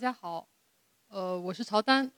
[0.00, 0.48] 大家好，
[1.08, 2.10] 呃，我是曹丹，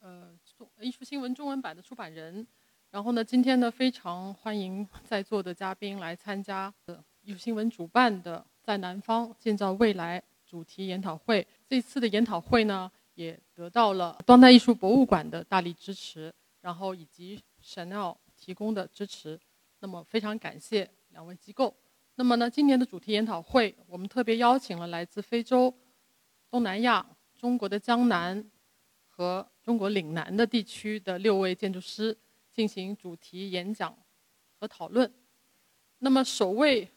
[0.00, 0.30] 呃，
[0.78, 2.46] 艺术新闻中文版的出版人。
[2.90, 11.46] 然后呢，今天呢，非常欢迎在座的嘉宾来参加的艺术新闻主办的“在南方建造未来”主题研讨会。
[11.66, 16.30] 这次的研讨会呢，也得到了当代艺术博物馆的大力支持，
[16.60, 19.40] 然后以及 Chanel 提供的支持。
[19.78, 21.74] 那么，非常感谢两位机构。
[22.16, 25.74] 那么呢，今年的主题研讨会，我们特别邀请了来自非洲、
[26.50, 27.06] 东南亚、
[27.40, 28.44] 中国的江南
[29.08, 32.14] 和中国岭南的地区的六位建筑师。
[32.52, 33.96] 进行主题演讲
[34.58, 35.10] 和讨论。
[36.00, 36.90] 那么，首位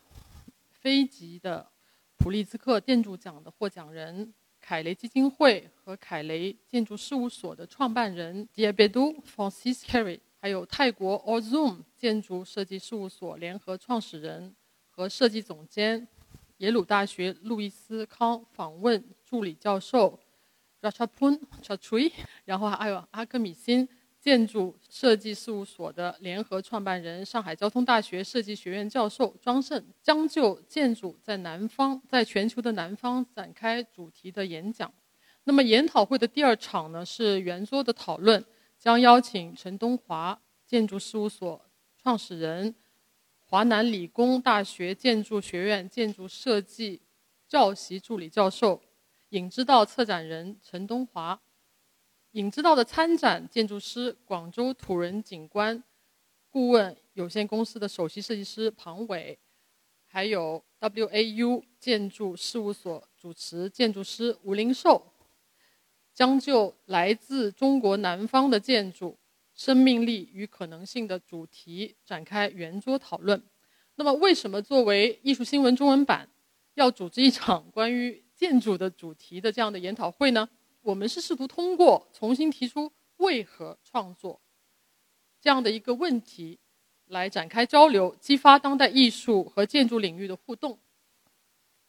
[0.71, 1.71] 非籍的
[2.17, 14.53] 普利兹克建筑奖的获奖人凯雷基金会和凯雷建筑事务所的创办人 Diabedu Francis Carey，还有泰国 Ozoom 建筑设计事务所联合创始人
[14.89, 16.05] 和设计总监
[16.57, 20.19] 耶鲁大学路易斯康访问助理教授
[20.83, 22.11] Rachapun Chatri，
[22.45, 23.89] 然后还有阿克米辛。
[24.19, 34.89] 建筑设计事务所的联合创办人、上海交通大学设计学院教授庄胜将就建筑在南方，在全球的南方展开主题的演讲。
[35.43, 38.41] 那么研讨会的第二场呢是圆桌的讨论，
[38.79, 41.61] 将邀请陈东华建筑事务所
[42.01, 42.73] 创始人、
[43.41, 47.01] 华南理工大学建筑学院建筑设计
[47.45, 48.81] 教习助理教授、
[49.33, 51.41] 影之道策展人陈东华。
[52.33, 55.83] 影之道的参展建筑师，广州土人景观
[56.51, 59.37] 顾问有限公司的首席设计师庞伟，
[60.05, 65.03] 还有 WAU 建筑事务所主持建筑师吴林寿，
[66.13, 69.17] 将就来自中国南方的建筑
[69.55, 73.41] 生命力与可能性的主题展开圆桌讨论。
[73.95, 76.29] 那么，为什么作为艺术新闻中文版
[76.75, 80.49] 要组织一场关于建筑的主题的这样的研讨会呢？
[80.81, 84.41] 我们是试图通过重新提出为何创作
[85.39, 86.59] 这样的一个问题，
[87.05, 90.79] 来展开交流，激发当代艺术和建筑领域的互动，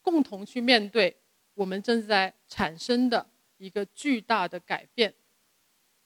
[0.01, 1.17] 共同去面对
[1.55, 3.27] 我们正在产生的
[3.57, 5.15] 一个巨大的改变，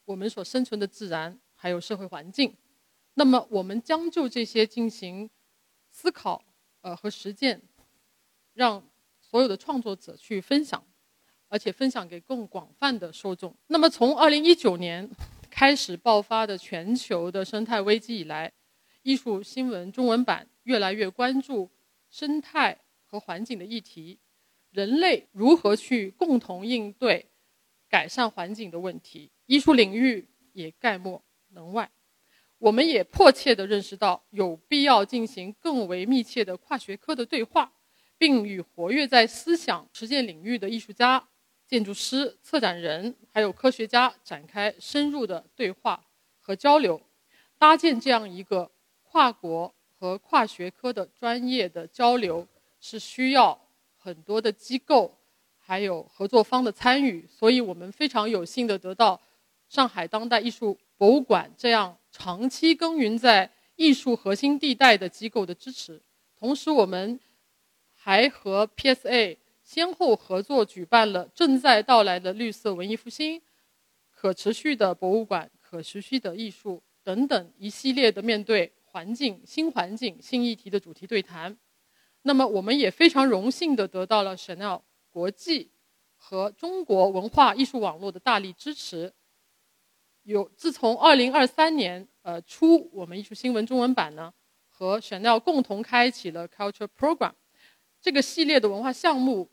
[0.04, 2.56] 我们所生存的自然还有社会环境。
[3.14, 5.28] 那么，我们将就这些进行
[5.90, 6.42] 思考，
[6.82, 7.60] 呃，和实践，
[8.54, 8.82] 让
[9.28, 10.82] 所有的创作者去分享。
[11.50, 13.56] 而且分享给更广泛的受众。
[13.68, 15.08] 那么，从二零一九年
[15.48, 18.52] 开始爆发的全球的生态危机以来，
[19.00, 21.70] 艺术新闻中文版越来越关注
[22.10, 24.18] 生态和环境的议题，
[24.72, 27.24] 人类如何去共同应对
[27.88, 31.22] 改善环境的问题，艺术领域也概莫
[31.54, 31.90] 能外。
[32.58, 37.72] 我们也迫切地认识到，有必要进行更为密切的跨学科的对话，
[38.18, 41.24] 并与活跃在思想实践领域的艺术家。
[41.66, 46.02] 建筑师、策展人还有科学家展开深入的对话
[46.40, 46.98] 和交流，
[47.58, 48.70] 搭建这样一个
[49.02, 52.48] 跨国和跨学科的专业的交流，
[52.80, 53.60] 是需要
[53.98, 55.14] 很多的机构
[55.58, 57.28] 还有合作方的参与。
[57.28, 59.20] 所以我们非常有幸的得到
[59.68, 66.00] 上海当代艺术博物馆这样长期耕耘在艺术核心地带的机构的支持。
[66.38, 67.20] 同时，我们
[68.08, 69.36] 还和 PSA。
[69.62, 73.42] 先后合作举办了正在到来的绿色文艺复兴、
[74.10, 81.54] 可持续的博物馆、可持续的艺术等等一系列的面对环境、新环境、新议题的主题对谈。
[82.22, 84.80] 那么，我们也非常荣幸地得到了 Chanel
[85.10, 85.70] 国际
[86.16, 89.12] 和中国文化艺术网络的大力支持。
[90.22, 94.32] 有自从2023年呃初，我们艺术新闻中文版呢
[94.66, 97.34] 和 Chanel 共同开启了 Culture Program
[98.00, 99.48] 这个系列的文化项目。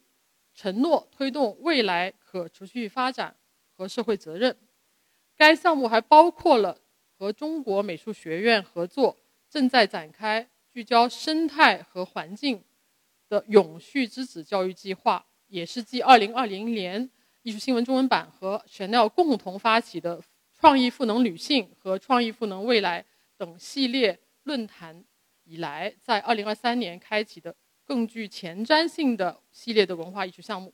[0.58, 3.36] 承诺推动未来可持续发展
[3.76, 4.56] 和社会责任。
[5.36, 6.80] 该项目还包括了
[7.18, 9.18] 和中国美术学院合作，
[9.50, 12.64] 正在展开聚焦生态和环境
[13.28, 17.10] 的永续之子教育计划，也是继2020年
[17.42, 20.24] 艺术新闻中文版和 Chanel 共同发起的
[20.58, 23.04] “创意赋能女性”和“创意赋能未来”
[23.36, 25.04] 等系列论坛
[25.44, 27.54] 以来，在2023年开启的。
[27.86, 30.74] 更具前瞻性的系列的文化艺术项目。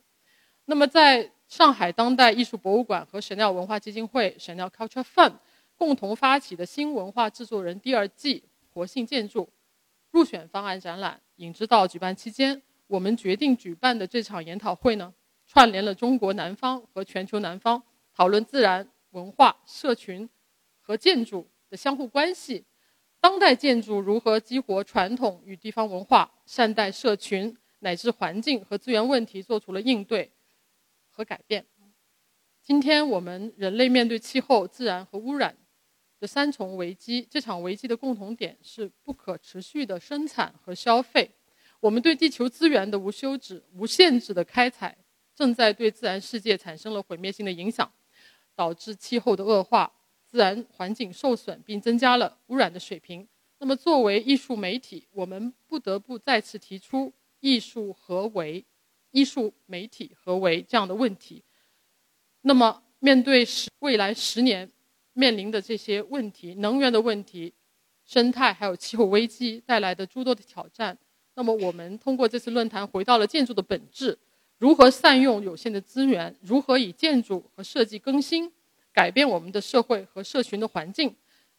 [0.64, 5.34] 那么，在上海当代艺术博物馆和神鸟文化基金会神鸟 Culture Fund
[5.76, 8.42] 共同发起的新文化制作人第二季
[8.72, 9.48] 活性建筑
[10.12, 15.12] 入选方案展览影之道举办期间，我们决定举办的这场研讨会呢，
[15.46, 17.82] 串联了中国南方和全球南方，
[18.14, 20.28] 讨论自然、文化、社群
[20.80, 22.64] 和建筑的相互关系。
[23.22, 30.32] 当代建筑如何激活传统与地方文化，善待社群乃至环境和资源问题，做出了应对
[31.08, 31.64] 和改变。
[32.60, 35.56] 今天我们人类面对气候、自然和污染
[36.18, 41.30] 的三重危机，这场危机的共同点是不可持续的生产和消费。
[41.78, 44.98] 我们对地球资源的无休止、无限制的开采，
[45.32, 47.88] 正在对自然世界产生了毁灭性的影响，
[48.56, 49.92] 导致气候的恶化、
[50.32, 53.28] 自然环境受损，并增加了污染的水平。
[53.58, 58.64] 那么，作为艺术媒体，我们不得不再次提出“艺术何为？
[59.10, 61.44] 艺术媒体何为？”这样的问题。
[62.40, 64.66] 那么，面对十未来十年
[65.12, 67.52] 面临的这些问题，能源的问题、
[68.06, 70.96] 生态还有气候危机带来的诸多的挑战。
[71.34, 74.18] 那么，我们通过这次论坛回到了建筑的本质：
[74.56, 78.50] 如何善用有限的资源，如何以建筑和设计更新
[78.92, 81.16] 改变我们的社会和社群的环境，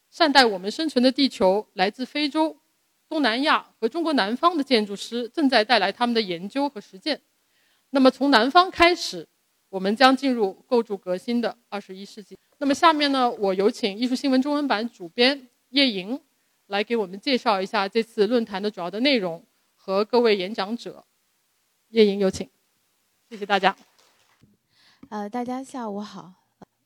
[0.10, 1.68] 善待我们生存的地球。
[1.74, 2.56] 来自非洲、
[3.10, 7.22] 东南亚和中国南方的建筑师正在带来他们的研究和实践。
[7.90, 9.28] 那么，从南方开始，
[9.70, 12.38] 我们将进入构筑革新的二十一世纪。
[12.60, 16.20] 那么，下面呢，我有请艺术新闻中文版主编叶莹
[16.68, 19.44] 来给我们介绍一下这次论坛的主要的内容。
[19.76, 21.04] 和各位演讲者，
[21.90, 22.50] 叶莹有请，
[23.30, 23.76] 谢谢大家。
[25.10, 26.43] 呃，大家下午好。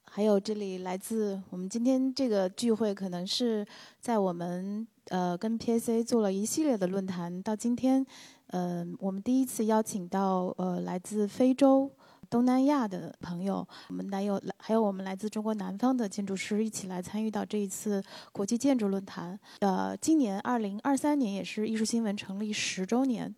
[0.10, 3.66] 还有这里来自我们今天这个聚会，可能是
[4.00, 8.06] 在我们呃跟 PAC 做了一系列的论坛，到今天，
[8.48, 11.92] 呃，我们第一次邀请到呃来自非洲。
[12.30, 19.40] 东南亚的朋友，我们还有还有我们来自中国南方的建筑师一起来参与到这一次国际建筑论坛。
[19.60, 23.34] 呃，今年二零二三年也是艺术新闻成立十周年。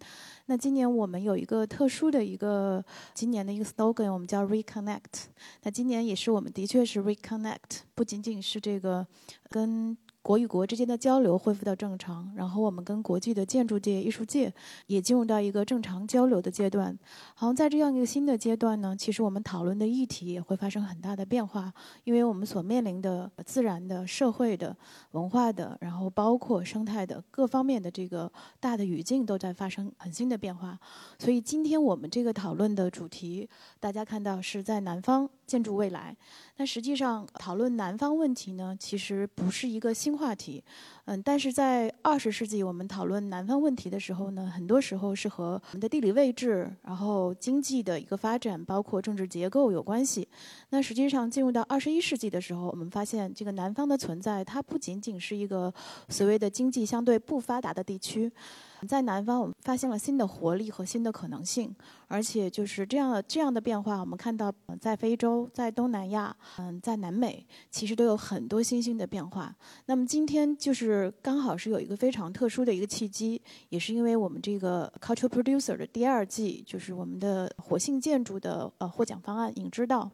[0.47, 2.83] 那今年我们有一个特殊的一个
[3.13, 5.27] 今年的一个 slogan，我们叫 reconnect。
[5.63, 9.05] 那今年也是我们的确是 reconnect，不仅仅是这个
[9.49, 9.97] 跟。
[10.29, 14.53] 国与国之间的交流恢复到正常，然后我们跟国际的建筑界、艺术界
[14.85, 16.95] 也进入到一个正常交流的阶段。
[17.33, 21.73] 好像在这样一个新的阶段呢，其实我们讨论的议题也会发生很大的变化，
[22.03, 24.77] 因为我们所面临的自然的、社会的、
[25.13, 30.77] 文化的，然后包括生态的各方面的这个大的语境都在发生很新的变化。
[31.17, 33.49] 所以今天我们这个讨论的主题，
[33.79, 36.15] 大家看到是在南方建筑未来。
[36.59, 40.61] 但实际上，讨论南方问题呢，其实不是一个新话题。
[41.05, 50.27] 嗯，但是在二十世纪，我们讨论南方问题的时候呢，很多时候是和我们的地理位置、然后经济的一个发展，包括政治结构有关系。
[50.71, 55.73] 那实际上进入到二十一世纪的时候，我们发现这个南方的存在，它不仅仅是一个
[56.09, 58.29] 所谓的经济相对不发达的地区。
[58.87, 61.75] 在南方，我们发现了新的活力和新的可能性，
[62.07, 69.53] 而且就是这样的这样的变化，我们看到在非洲、在东南亚、嗯，在南美，其实都有很多新兴的变化。
[69.85, 80.09] 那么今天就是刚好是有一个非常特殊的一个契机，也是因为我们这个 Cultural Producer 的第二季，就是我们的活性建筑的呃获奖方案影之道。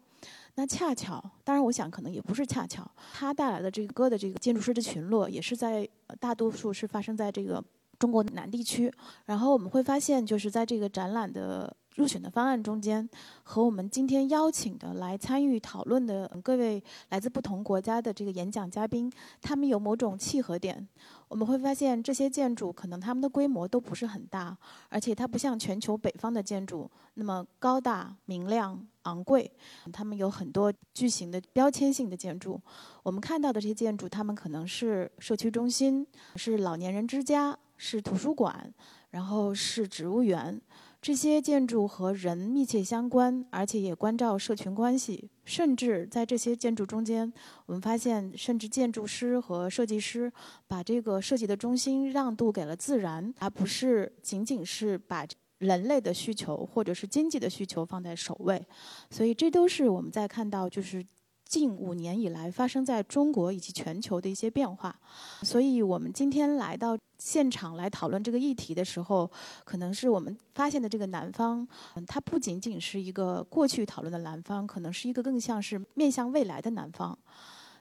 [0.55, 5.87] 那恰巧，当然我想可能也不是恰巧，它带来的这个歌的这个建筑师的群落，也是在
[6.19, 7.63] 大多数是发生在这个。
[7.99, 8.91] 中国南地区，
[9.25, 13.07] 然后我们会发现，就是在这个展览的入选的方案中间，
[13.43, 19.11] 和我们今天邀请的来参与讨论的各位来自不同国家的这个演讲嘉宾，
[19.41, 20.87] 他们有某种契合点。
[21.27, 24.55] 我们会发现，这些建筑可能他们的规模都不是很大，
[24.89, 29.51] 而且它不像全球北方的建筑那么高大、明亮、昂贵。
[29.91, 32.61] 他们有很多巨型的标签性的建筑。
[33.03, 37.57] 我们看到的这些建筑，他们可能是社区中心，是老年人之家。
[37.77, 38.73] 是图书馆，
[39.09, 40.61] 然后是植物园，
[41.01, 45.29] 这些建筑和人密切相关，而且也关照社群关系。
[45.43, 47.31] 甚至在这些建筑中间，
[47.65, 50.31] 我们发现，甚至建筑师和设计师
[50.67, 55.25] 把这个设计的中心让渡给了自然，而不是仅仅是把
[55.59, 58.65] 人类的需求或者是经济的需求放在首位。
[59.09, 61.05] 所以，这都是我们在看到就是。
[61.47, 64.99] 近五年以来发生在中国以及全球的一些变化，
[65.43, 69.29] 所以我们今天来到现场来讨论这个议题的时候，
[69.63, 77.17] 可能是我们发现的这个南方，嗯，它不仅仅是一个过去讨论的南方，可能是一个更像是面向未来的南方。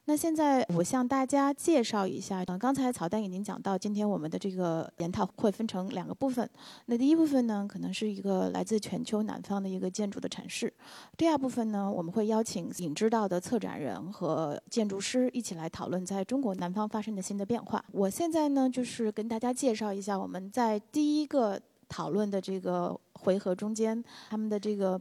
[0.06, 6.49] 那现在我向大家介绍一下，嗯，刚才曹丹已经讲到，今天我们的这个研讨会分成两个部分。
[6.87, 10.68] 那第一部分呢，可能是一个来自全球南方的一个建筑的阐释；
[11.16, 17.82] 第二部分呢，我们会邀请影知道的策展人和建筑师一起来讨论在中国南方发生的新的变化。
[17.90, 21.58] 我现在呢，就是跟大家介绍一下我们在第一个
[21.88, 25.00] 讨论的这个回合中间他们的这个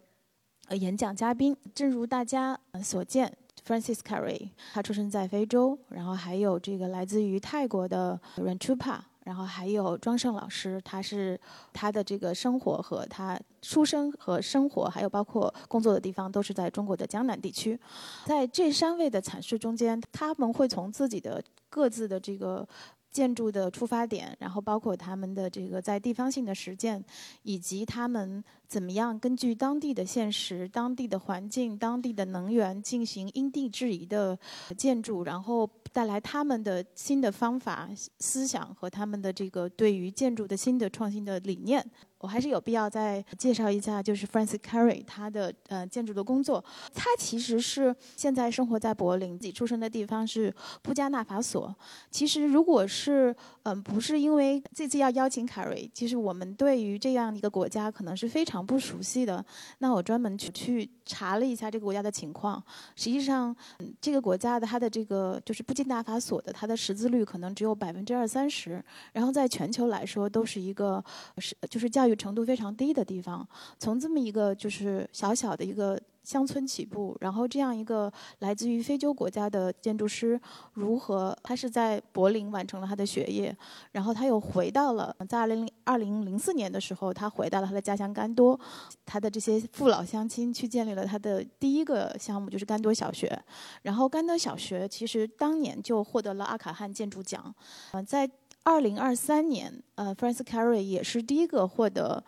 [0.69, 1.53] 呃演讲嘉宾。
[1.75, 3.37] 正如大家所见。
[3.65, 11.39] Francis Carey，他出生在非洲，然后还有这个来自于泰国的 Ranchupa，然后还有庄胜老师，他是
[11.71, 17.79] 他的这个生活和他出生和生活，还有包括工作的地方，都是在中国的江南地区。
[18.25, 22.67] 在这三位的阐释中间，他们会从自己的各自的这个。
[23.13, 27.05] 建筑的出发点，然后包括他们的这个在地方性的实践，
[27.43, 28.43] 以及他们
[28.73, 34.35] 怎么样根据当地的现实、当地的环境、当地的能源进行因地制宜的
[34.75, 37.87] 建筑，然后带来他们的新的方法、
[38.17, 41.85] 思想和他们的这个对于建筑的新的创新的理念。
[42.17, 46.63] 我还是有必要再介绍一下，就是 Francis Carey 他的呃建筑的工作。
[46.93, 51.75] 他其实是现在生活在柏林，自己出生的地方是布加纳法索。
[52.09, 59.45] 其实如果是嗯不是因为这次要邀请 Cary，其实我们对于这样一个国家可能是非常不熟悉的。
[59.79, 62.63] 那我专门去去查了一下这个国家的情况。
[62.95, 63.55] 实际上，
[64.01, 71.03] 这个国家的它的这个就是不进大法所的它的识字率可能只有百分之二三十，然后在全球来说都是一个
[71.37, 72.13] 是就是教育。
[72.23, 73.45] 程度非常低的地方，
[73.79, 80.39] 从这么一个就是小小的一个乡村起步，然后这样一个来自于非洲国家的建筑师，
[80.73, 83.55] 如何他是在柏林完成了他的学业，
[83.91, 88.59] 然后他又回到了在二零零二零零四年的时候，他回到了他的家乡甘多，
[89.05, 93.37] 他的这些父老乡亲去建立了他的第一个项目，就是甘多小学。
[93.81, 97.53] 然后甘多小学其实当年就获得了阿卡汉建筑奖，
[97.91, 98.29] 嗯，在。
[98.65, 102.23] 二零二三年，呃，Francis Carey 也是第一个获得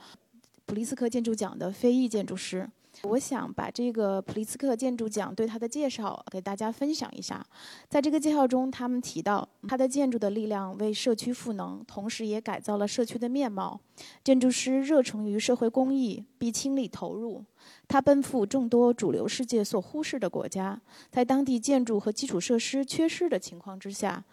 [0.66, 2.70] 普利斯克建筑奖的非裔建筑师。
[3.04, 7.46] 我想把这个普利斯克建筑奖对他的介绍给大家分享一下。
[7.90, 13.80] 在这个介绍中，他们提到他的建筑的力量为社区赋能，同时也改造了社区的面貌。
[14.24, 17.44] 建筑师热诚于社会公益，并倾力投入。
[17.88, 24.24] 他奔赴众多主流世界所忽视的国家，在当地建筑和基础设施缺失的情况之下，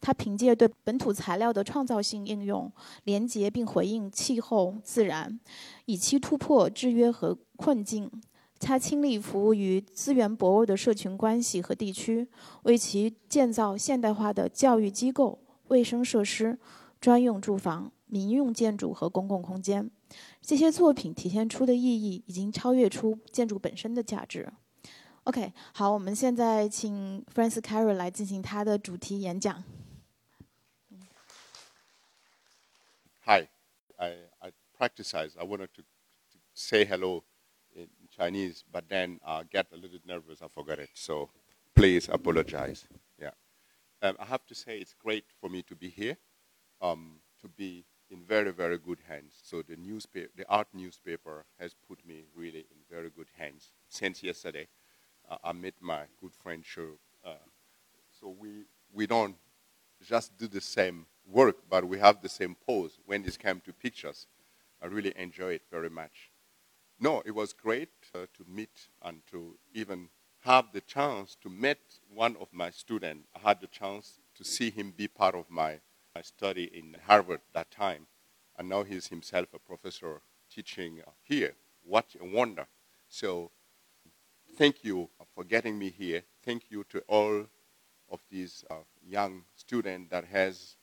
[0.00, 2.70] 他凭借对本土材料的创造性应用，
[3.04, 5.38] 连接并回应气候、自然，
[5.84, 8.10] 以期突破制约和困境。
[8.58, 12.28] 他倾力服务于资源薄弱的社群关系和地区，
[12.62, 15.38] 为其建造现代化的教育机构、
[15.68, 16.58] 卫生设施、
[17.00, 19.90] 专用住房、民用建筑和公共空间。
[20.42, 24.52] 这些作品体现出的意义已经超越出建筑本身的价值。
[25.24, 29.62] OK，好，我们现在请 Francis Carey 来进行他的主题演讲。
[33.24, 33.48] Hi,
[33.96, 35.14] I I practice.
[35.14, 35.82] I wanted to
[36.54, 37.22] say hello
[38.20, 40.42] Chinese, but then I get a little nervous.
[40.42, 40.90] I forgot it.
[40.92, 41.30] So
[41.74, 42.86] please apologize.
[43.18, 43.30] Yeah,
[44.02, 46.16] I have to say it's great for me to be here.
[46.82, 49.32] Um, to be in very, very good hands.
[49.42, 53.72] So the newspaper, the art newspaper has put me really in very good hands.
[53.88, 54.68] Since yesterday,
[55.30, 56.98] uh, I met my good friend Shu.
[57.24, 57.44] Uh,
[58.20, 59.36] so we, we don't
[60.06, 63.72] just do the same work, but we have the same pose when it comes to
[63.72, 64.26] pictures.
[64.82, 66.30] I really enjoy it very much.
[66.98, 70.08] No, it was great to meet and to even
[70.40, 71.78] have the chance to meet
[72.12, 73.26] one of my students.
[73.34, 75.80] I had the chance to see him be part of my
[76.14, 78.06] I studied in Harvard that time,
[78.58, 81.54] and now he's himself a professor teaching here.
[81.84, 82.66] What a wonder.
[83.08, 83.52] So
[84.56, 86.22] thank you for getting me here.
[86.44, 87.46] Thank you to all
[88.10, 88.74] of these uh,
[89.06, 90.74] young students that has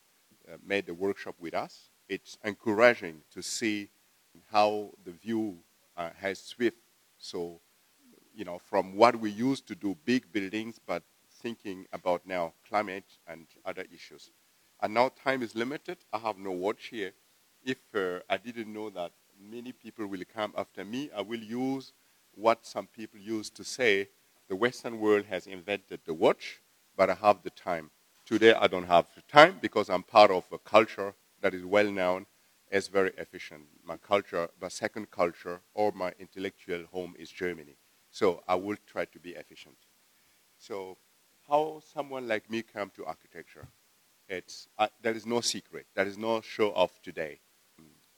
[0.47, 1.89] uh, made the workshop with us.
[2.07, 3.89] It's encouraging to see
[4.49, 5.57] how the view
[5.97, 6.77] uh, has switched.
[7.17, 7.61] So,
[8.33, 11.03] you know, from what we used to do, big buildings, but
[11.41, 14.31] thinking about now climate and other issues.
[14.81, 15.97] And now time is limited.
[16.13, 17.13] I have no watch here.
[17.63, 21.93] If uh, I didn't know that many people will come after me, I will use
[22.35, 24.09] what some people used to say
[24.47, 26.61] the Western world has invented the watch,
[26.95, 27.89] but I have the time.
[28.25, 31.91] Today I don't have the time because I'm part of a culture that is well
[31.91, 32.25] known
[32.71, 33.63] as very efficient.
[33.83, 37.77] My culture, my second culture, or my intellectual home is Germany.
[38.11, 39.77] So I will try to be efficient.
[40.57, 40.97] So,
[41.47, 43.67] how someone like me come to architecture?
[44.27, 45.85] It's, uh, there is no secret.
[45.95, 47.39] There is no show off today.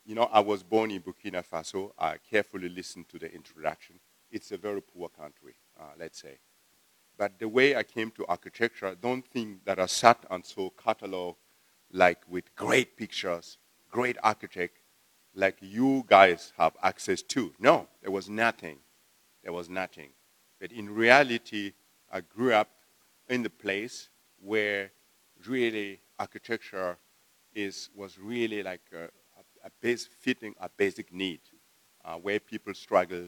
[0.06, 1.92] You know, I was born in Burkina Faso.
[2.00, 4.00] I carefully listened to the introduction.
[4.32, 6.40] It's a very poor country, uh, let's say.
[7.18, 10.70] But the way I came to architecture, I don't think that I sat and saw
[10.72, 11.36] catalog
[11.92, 13.58] like with great pictures,
[13.90, 14.78] great architect,
[15.36, 17.54] like you guys have access to.
[17.60, 18.78] No, there was nothing.
[19.44, 20.10] There was nothing.
[20.60, 21.74] But in reality,
[22.12, 22.70] I grew up
[23.30, 24.10] in the place
[24.42, 24.92] where
[25.48, 26.98] really architecture
[27.54, 31.40] is, was really like a, a, a base fitting a basic need
[32.04, 33.28] uh, where people struggle,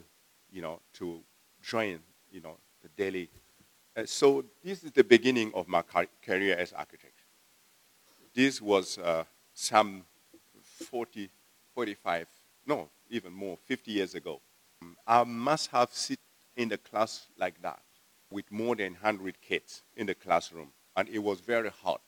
[0.50, 1.22] you know, to
[1.62, 2.00] join,
[2.32, 3.30] you know, the daily.
[3.96, 7.14] Uh, so this is the beginning of my car- career as architect.
[8.34, 10.04] This was uh, some
[10.82, 11.30] 40,
[11.74, 12.28] 45,
[12.66, 14.42] no, even more, 50 years ago.
[15.08, 16.20] I must have sit
[16.56, 17.82] in the class like that
[18.32, 22.02] with more than 100 kids in the classroom, and it was very hot.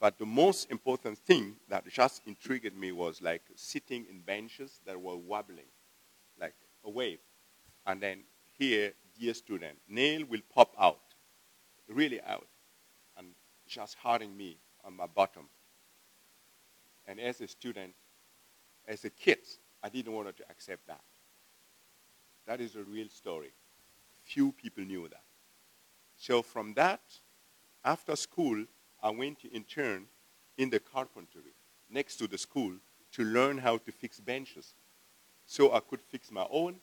[0.00, 5.00] But the most important thing that just intrigued me was like sitting in benches that
[5.00, 5.70] were wobbling,
[6.40, 7.20] like a wave.
[7.86, 8.24] And then
[8.58, 11.00] here, dear student, nail will pop out,
[11.88, 12.46] really out,
[13.16, 13.28] and
[13.66, 15.31] just hurting me on my bottom.
[17.22, 17.94] As a student,
[18.86, 19.38] as a kid,
[19.82, 21.00] I didn't want to accept that.
[22.46, 23.52] That is a real story.
[24.24, 25.22] Few people knew that.
[26.16, 27.00] So from that,
[27.84, 28.64] after school,
[29.02, 30.06] I went to intern
[30.58, 31.54] in the carpentry
[31.90, 32.72] next to the school
[33.12, 34.74] to learn how to fix benches.
[35.46, 36.76] So I could fix my own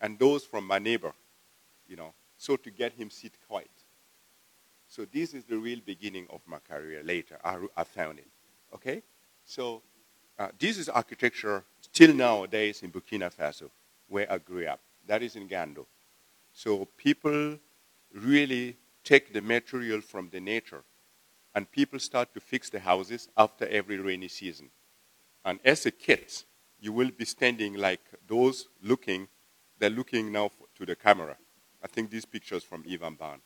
[0.00, 1.12] and those from my neighbor,
[1.86, 3.70] you know, so to get him sit quiet.
[4.88, 7.38] So this is the real beginning of my career later.
[7.44, 8.28] I, I found it.
[8.74, 9.02] Okay?
[9.54, 9.82] So
[10.38, 13.68] uh, this is architecture still nowadays in Burkina Faso,
[14.08, 14.80] where I grew up.
[15.06, 15.84] That is in Gando.
[16.54, 17.58] So people
[18.14, 20.82] really take the material from the nature,
[21.54, 24.70] and people start to fix the houses after every rainy season.
[25.44, 26.32] And as a kid,
[26.80, 29.28] you will be standing like those looking,
[29.78, 31.36] they're looking now to the camera.
[31.84, 33.40] I think these pictures from Iwan Baan.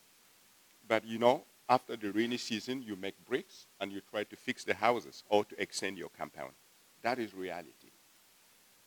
[0.86, 4.64] But you know, after the rainy season, you make bricks and you try to fix
[4.64, 6.52] the houses or to extend your compound.
[7.02, 7.90] That is reality.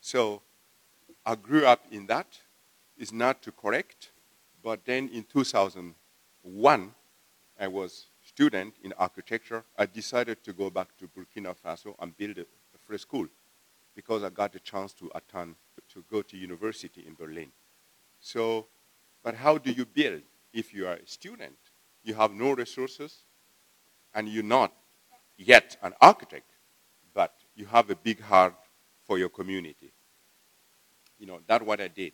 [0.02, 0.42] So
[1.26, 2.40] I grew up in that.
[2.98, 4.12] It's not to correct,
[4.64, 6.94] but then in 2001,
[7.60, 9.64] I was student in architecture.
[9.78, 13.28] I decided to go back to Burkina Faso and build a, a free school
[13.96, 15.56] because I got the chance to attend,
[15.94, 17.52] to go to university in Berlin.
[18.22, 18.68] So,
[19.24, 20.22] but how do you build
[20.54, 21.58] if you are a student?
[22.04, 23.24] You have no resources
[24.14, 24.74] and you're not
[25.38, 26.50] yet an architect,
[27.14, 28.56] but you have a big heart
[29.06, 29.92] for your community.
[31.18, 32.14] You know, that's what I did.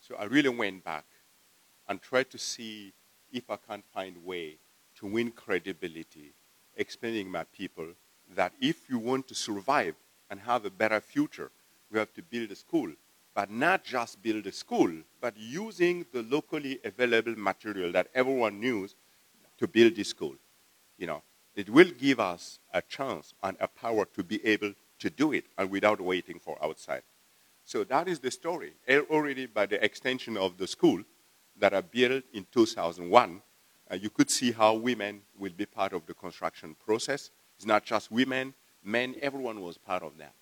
[0.00, 1.04] So I really went back
[1.88, 2.92] and tried to see
[3.32, 4.58] if I can find a way
[4.96, 6.32] to win credibility,
[6.76, 7.88] explaining my people
[8.34, 9.94] that if you want to survive
[10.30, 11.50] and have a better future,
[11.90, 12.90] you have to build a school.
[13.34, 18.94] But not just build a school, but using the locally available material that everyone knows
[19.58, 20.34] to build this school.
[20.98, 21.22] You know,
[21.54, 25.44] it will give us a chance and a power to be able to do it
[25.56, 27.02] and without waiting for outside.
[27.64, 28.72] So that is the story.
[28.88, 31.02] Already by the extension of the school
[31.58, 33.42] that I built in 2001,
[33.90, 37.30] uh, you could see how women will be part of the construction process.
[37.56, 40.34] It's not just women, men, everyone was part of that.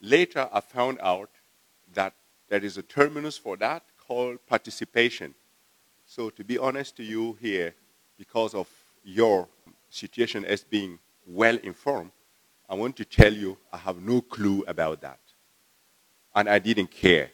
[0.00, 1.30] Later, I found out
[1.94, 2.14] that
[2.48, 5.34] there is a terminus for that called participation.
[6.06, 7.74] So, to be honest to you here,
[8.22, 8.68] because of
[9.02, 9.48] your
[9.90, 12.12] situation as being well informed,
[12.68, 15.18] I want to tell you I have no clue about that.
[16.32, 17.30] And I didn't care.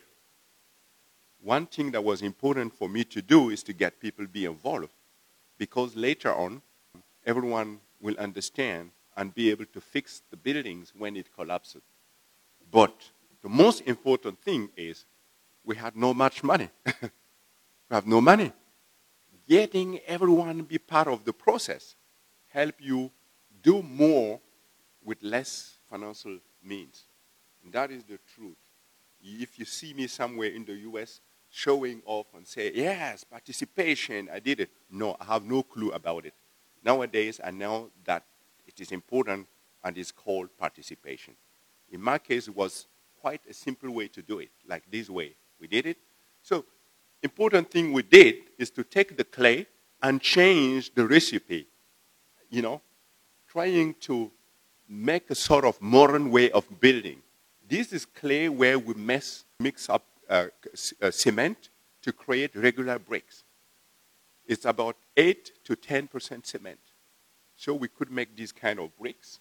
[1.42, 4.46] One thing that was important for me to do is to get people to be
[4.46, 4.88] involved
[5.58, 6.62] because later on,
[7.26, 11.82] everyone will understand and be able to fix the buildings when it collapses.
[12.70, 12.94] But
[13.42, 15.04] the most important thing is
[15.66, 16.70] we had no much money.
[16.86, 17.10] we
[17.90, 18.52] have no money.
[19.48, 21.96] Getting everyone be part of the process
[22.48, 23.10] help you
[23.62, 24.40] do more
[25.02, 27.04] with less financial means.
[27.64, 28.58] And that is the truth.
[29.22, 34.38] If you see me somewhere in the US showing off and say, yes, participation, I
[34.38, 34.70] did it.
[34.90, 36.34] No, I have no clue about it.
[36.84, 38.24] Nowadays, I know that
[38.66, 39.46] it is important
[39.82, 41.34] and it's called participation.
[41.90, 42.86] In my case, it was
[43.18, 45.34] quite a simple way to do it, like this way.
[45.58, 45.96] We did it.
[46.42, 46.66] So,
[47.22, 49.66] important thing we did is to take the clay
[50.02, 51.66] and change the recipe,
[52.50, 52.80] you know,
[53.48, 54.30] trying to
[54.88, 57.20] make a sort of modern way of building.
[57.68, 60.46] This is clay where we mess, mix up uh,
[61.02, 61.70] uh, cement
[62.02, 63.44] to create regular bricks.
[64.46, 66.78] It's about 8 to 10% cement.
[67.56, 69.40] So we could make these kind of bricks.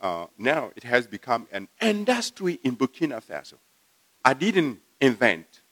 [0.00, 3.54] Uh, now it has become an industry in Burkina Faso.
[4.24, 5.62] I didn't invent,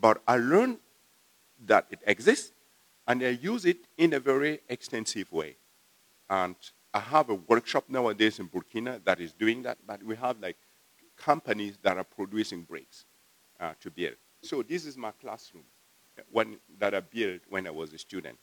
[0.00, 0.78] but I learned
[1.66, 2.52] that it exists
[3.06, 5.56] and I use it in a very extensive way.
[6.28, 6.54] And
[6.94, 10.56] I have a workshop nowadays in Burkina that is doing that, but we have like
[11.16, 13.04] companies that are producing bricks
[13.58, 14.14] uh, to build.
[14.42, 15.64] So this is my classroom
[16.30, 18.38] when, that I built when I was a student.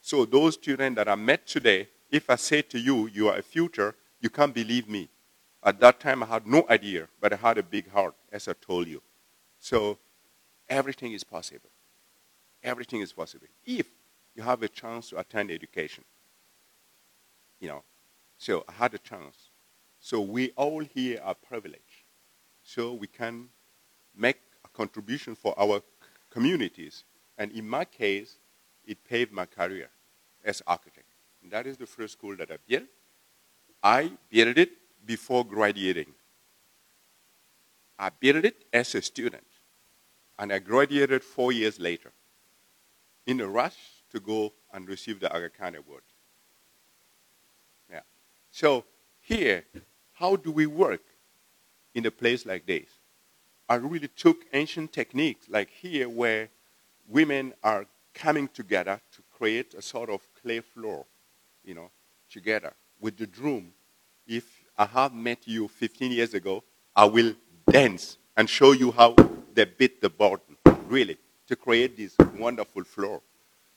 [0.00, 3.42] So those students that I met today, if I say to you, you are a
[3.42, 5.08] future, you can't believe me.
[5.62, 8.52] At that time, I had no idea, but I had a big heart, as I
[8.52, 9.02] told you.
[9.58, 9.98] So
[10.68, 11.70] everything is possible.
[12.62, 13.86] Everything is possible if
[14.34, 16.04] you have a chance to attend education.
[17.60, 17.82] You know,
[18.36, 19.36] so I had a chance.
[20.00, 22.04] So we all here are privileged.
[22.62, 23.48] So we can
[24.16, 25.82] make a contribution for our
[26.30, 27.04] communities.
[27.36, 28.36] And in my case,
[28.86, 29.88] it paved my career
[30.44, 31.06] as architect.
[31.42, 32.84] And that is the first school that I built.
[33.82, 34.70] I built it
[35.04, 36.12] before graduating.
[37.98, 39.46] I built it as a student.
[40.38, 42.12] And I graduated four years later
[43.26, 43.76] in a rush
[44.10, 46.02] to go and receive the Aga Khan Award.
[47.90, 48.00] Yeah.
[48.50, 48.84] So
[49.20, 49.64] here,
[50.14, 51.02] how do we work
[51.94, 52.88] in a place like this?
[53.68, 56.48] I really took ancient techniques like here where
[57.08, 61.04] women are coming together to create a sort of clay floor,
[61.64, 61.90] you know,
[62.30, 63.72] together with the drum.
[64.26, 64.44] If
[64.76, 66.64] I have met you 15 years ago,
[66.96, 67.34] I will
[67.70, 69.14] dance and show you how
[69.58, 70.40] they beat the board,
[70.86, 71.18] really,
[71.48, 73.20] to create this wonderful floor.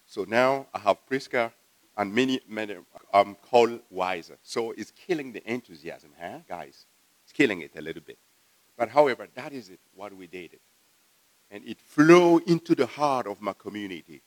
[0.05, 1.51] So now I have Pritzker
[1.97, 2.75] and many, many
[3.11, 4.37] um, called wiser.
[4.43, 6.85] So it's killing the enthusiasm, huh, guys?
[7.23, 8.19] It's killing it a little bit.
[8.77, 10.59] But however, that is it, what we did.
[11.49, 14.21] And it flowed into the heart of my community.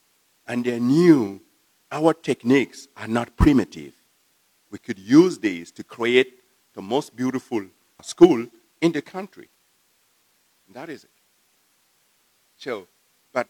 [0.48, 1.40] And they knew
[1.92, 3.94] our techniques are not primitive.
[4.72, 6.40] We could use these to create
[6.74, 7.64] the most beautiful
[8.02, 8.44] school
[8.80, 9.48] in the country.
[10.66, 11.13] And that is it.
[12.56, 12.86] So,
[13.32, 13.48] but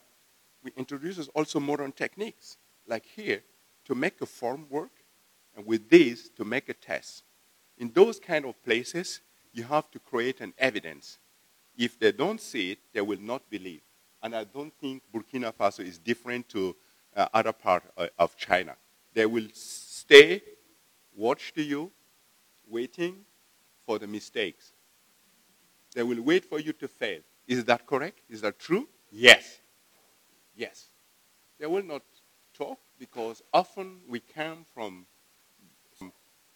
[0.62, 3.42] we introduce also modern techniques, like here,
[3.84, 4.90] to make a form work,
[5.56, 7.22] and with this, to make a test.
[7.78, 9.20] In those kind of places,
[9.52, 11.18] you have to create an evidence.
[11.76, 13.82] If they don't see it, they will not believe.
[14.22, 16.74] And I don't think Burkina Faso is different to
[17.14, 18.74] uh, other part uh, of China.
[19.12, 20.42] They will stay,
[21.14, 21.92] watch to you,
[22.68, 23.24] waiting
[23.84, 24.72] for the mistakes.
[25.94, 27.20] They will wait for you to fail.
[27.46, 28.20] Is that correct?
[28.28, 28.88] Is that true?
[29.16, 29.60] Yes.
[30.56, 30.86] Yes.
[31.60, 32.02] They will not
[32.52, 35.06] talk because often we come from,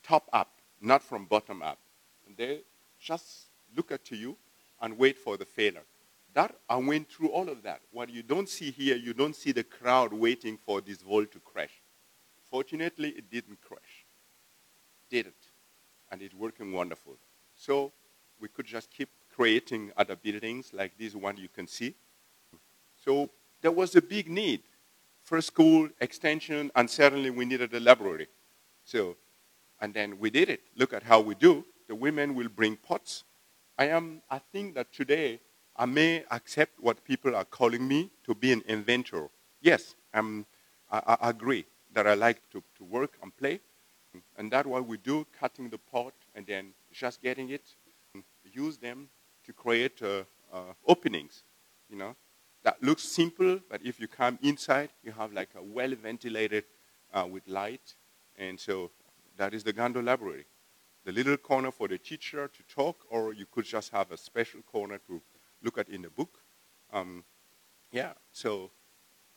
[0.03, 1.79] top up, not from bottom up.
[2.27, 2.63] And they
[2.99, 4.37] just look at you
[4.81, 5.85] and wait for the failure.
[6.35, 7.81] That I went through all of that.
[7.93, 11.39] What you don't see here, you don't see the crowd waiting for this wall to
[11.41, 11.81] crash.
[12.51, 14.05] Fortunately, it didn't crash.
[15.09, 15.47] Did it.
[16.11, 17.17] And it's working wonderful.
[17.55, 17.93] So
[18.41, 21.95] we could just keep creating other buildings like this one you can see.
[23.09, 23.31] So
[23.63, 24.61] there was a big need
[25.23, 28.27] for school, extension, and certainly we needed a library.
[28.85, 29.17] So,
[29.81, 30.61] and then we did it.
[30.77, 31.65] Look at how we do.
[31.89, 33.25] The women will bring pots.
[33.79, 35.41] I am, I think that today
[35.75, 39.31] I may accept what people are calling me to be an inventor.
[39.63, 40.45] Yes, I'm,
[40.91, 43.61] I, I agree that I like to, to work and play.
[44.37, 47.63] And that's what we do, cutting the pot and then just getting it,
[48.53, 49.09] use them
[49.47, 51.43] to create uh, uh, openings,
[51.89, 52.15] you know.
[52.69, 56.65] That looks simple, but if you come inside, you have like a well ventilated
[57.15, 57.95] uh, with light.
[58.37, 58.91] And so
[59.39, 60.45] that is the Gando Library.
[61.07, 64.61] The little corner for the teacher to talk, or you could just have a special
[64.61, 65.23] corner to
[65.63, 66.41] look at in the book.
[66.93, 67.25] Um,
[67.91, 68.71] yeah, so,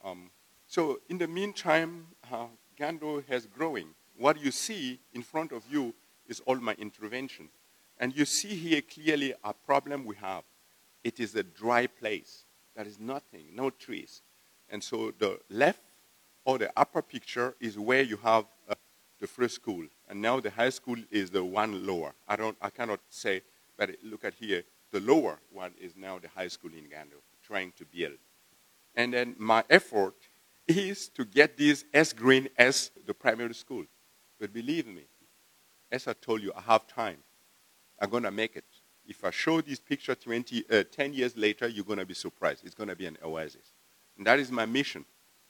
[0.03, 0.29] um,
[0.67, 3.95] so in the meantime, uh, Gando has growing.
[4.17, 5.93] What you see in front of you
[6.27, 7.47] is all my intervention.
[7.97, 10.43] And you see here clearly a problem we have.
[11.05, 12.43] It is a dry place.
[12.75, 14.21] There is nothing, no trees.
[14.69, 15.81] And so the left
[16.45, 18.75] or the upper picture is where you have uh,
[19.19, 19.85] the first school.
[20.09, 22.13] And now the high school is the one lower.
[22.27, 23.41] I, don't, I cannot say,
[23.77, 24.63] but look at here.
[24.91, 28.17] The lower one is now the high school in Gando, trying to build.
[28.95, 30.15] And then my effort
[30.67, 33.85] is to get this as green as the primary school.
[34.39, 35.03] But believe me,
[35.91, 37.17] as I told you, I have time.
[37.99, 38.65] I'm going to make it.
[39.11, 42.63] If I show this picture 20, uh, 10 years later, you're going to be surprised.
[42.63, 43.73] It's going to be an oasis.
[44.17, 45.03] And that is my mission.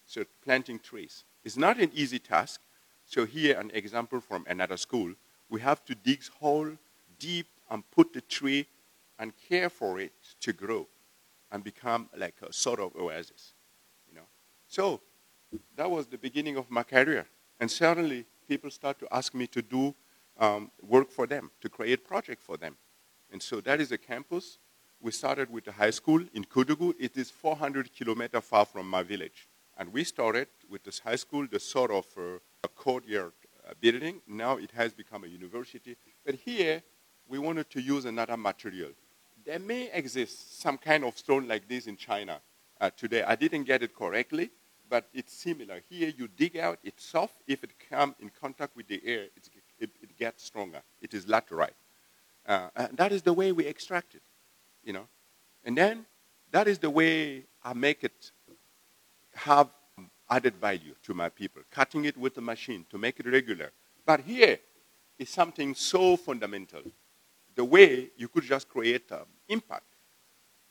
[0.04, 1.24] So planting trees.
[1.44, 2.60] It's not an easy task.
[3.06, 5.14] So here, an example from another school.
[5.48, 6.72] We have to dig hole
[7.20, 8.66] deep and put the tree
[9.20, 10.88] and care for it to grow
[11.52, 13.54] and become like a sort of oasis.
[14.10, 14.28] You know?
[14.68, 15.02] So
[15.76, 17.28] that was the beginning of my career.
[17.60, 19.94] And suddenly people start to ask me to do
[20.40, 22.76] um, work for them, to create project for them.
[23.32, 24.58] And so that is a campus.
[25.00, 26.94] We started with the high school in Koudougou.
[27.00, 29.48] It is 400 kilometers far from my village.
[29.78, 33.34] And we started with this high school, the sort of uh, a courtyard
[33.68, 34.22] uh, building.
[34.28, 35.96] Now it has become a university.
[36.26, 36.84] But here,
[37.28, 38.92] we wanted to use another material.
[39.46, 42.40] There may exist some kind of stone like this in China
[42.80, 43.24] uh, today.
[43.24, 44.52] I didn't get it correctly,
[44.90, 45.82] but it's similar.
[45.90, 47.36] Here you dig out, it's soft.
[47.48, 49.28] If it comes in contact with the air,
[49.80, 50.82] it, it, gets stronger.
[51.02, 51.81] It is laterite.
[52.46, 54.22] Uh, and that is the way we extract it,
[54.84, 55.08] you know.
[55.64, 56.06] And then
[56.52, 58.32] that is the way I make it
[59.34, 59.70] have
[60.30, 63.72] added value to my people, cutting it with the machine to make it regular.
[64.06, 64.58] But here,
[65.22, 66.82] is something so fundamental.
[67.54, 69.86] The way you could just create um, impact,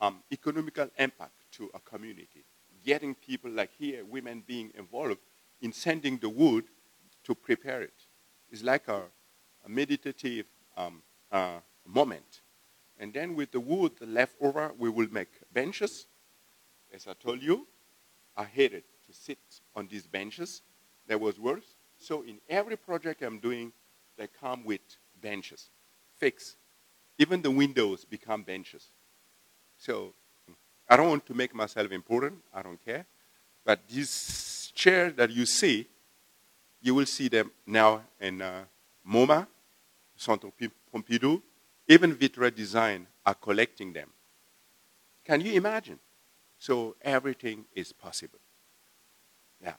[0.00, 2.44] um, economical impact to a community,
[2.84, 5.18] getting people like here, women being involved
[5.60, 6.64] in sending the wood
[7.22, 7.94] to prepare it.
[8.50, 9.02] It's like a,
[9.64, 12.40] a meditative um, uh, moment.
[12.98, 16.06] And then with the wood left over, we will make benches.
[16.92, 17.66] As I told you,
[18.36, 19.38] I hated to sit
[19.74, 20.62] on these benches.
[21.06, 21.76] That was worse.
[21.98, 23.72] So in every project I'm doing,
[24.16, 24.80] they come with
[25.20, 25.70] benches,
[26.18, 26.56] fixed.
[27.18, 28.88] Even the windows become benches.
[29.78, 30.12] So
[30.88, 32.38] I don't want to make myself important.
[32.52, 33.06] I don't care.
[33.64, 35.86] But these chairs that you see,
[36.82, 38.64] you will see them now in uh,
[39.08, 39.46] MoMA,
[40.20, 40.52] Centre
[40.92, 41.40] Pompidou,
[41.88, 44.10] even Vitra Design are collecting them.
[45.24, 45.98] Can you imagine?
[46.58, 48.38] So everything is possible.
[49.64, 49.74] Yeah.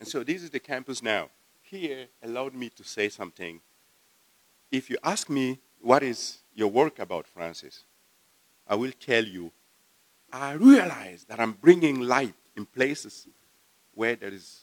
[0.00, 1.28] And so this is the campus now.
[1.60, 3.60] Here allowed me to say something.
[4.72, 7.84] If you ask me what is your work about, Francis,
[8.66, 9.52] I will tell you,
[10.32, 13.28] I realize that I'm bringing light in places
[13.94, 14.60] where there is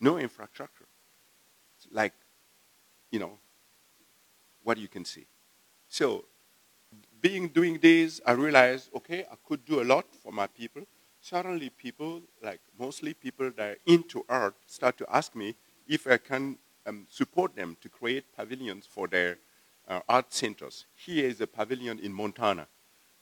[0.00, 0.86] no infrastructure.
[1.90, 2.14] Like,
[3.10, 3.38] you know,
[4.66, 5.26] what you can see.
[5.88, 6.24] So,
[7.20, 10.82] being doing this, I realized, okay, I could do a lot for my people.
[11.20, 15.54] Suddenly, people, like mostly people that are into art, start to ask me
[15.86, 19.38] if I can um, support them to create pavilions for their
[19.88, 20.86] uh, art centers.
[20.94, 22.66] Here is a pavilion in Montana,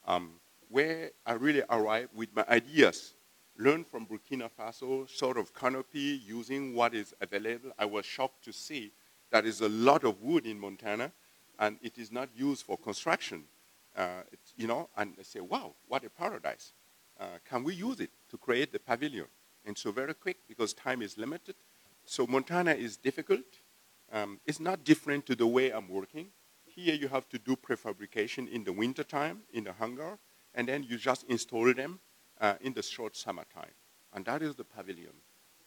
[0.07, 0.31] um,
[0.69, 3.13] where I really arrived with my ideas.
[3.57, 7.71] Learn from Burkina Faso, sort of canopy, using what is available.
[7.77, 8.91] I was shocked to see
[9.31, 11.11] there is a lot of wood in Montana,
[11.59, 13.45] and it is not used for construction.
[13.95, 14.23] Uh,
[14.57, 16.73] you know, and they say, wow, what a paradise.
[17.17, 19.27] Uh, can we use it to create the pavilion?
[19.65, 21.55] And so very quick, because time is limited.
[22.03, 23.45] So Montana is difficult.
[24.11, 26.27] Um, it's not different to the way I'm working.
[26.65, 30.19] Here you have to do prefabrication in the wintertime in the hangar,
[30.53, 31.99] and then you just install them
[32.41, 33.71] uh, in the short summertime.
[34.13, 35.13] And that is the pavilion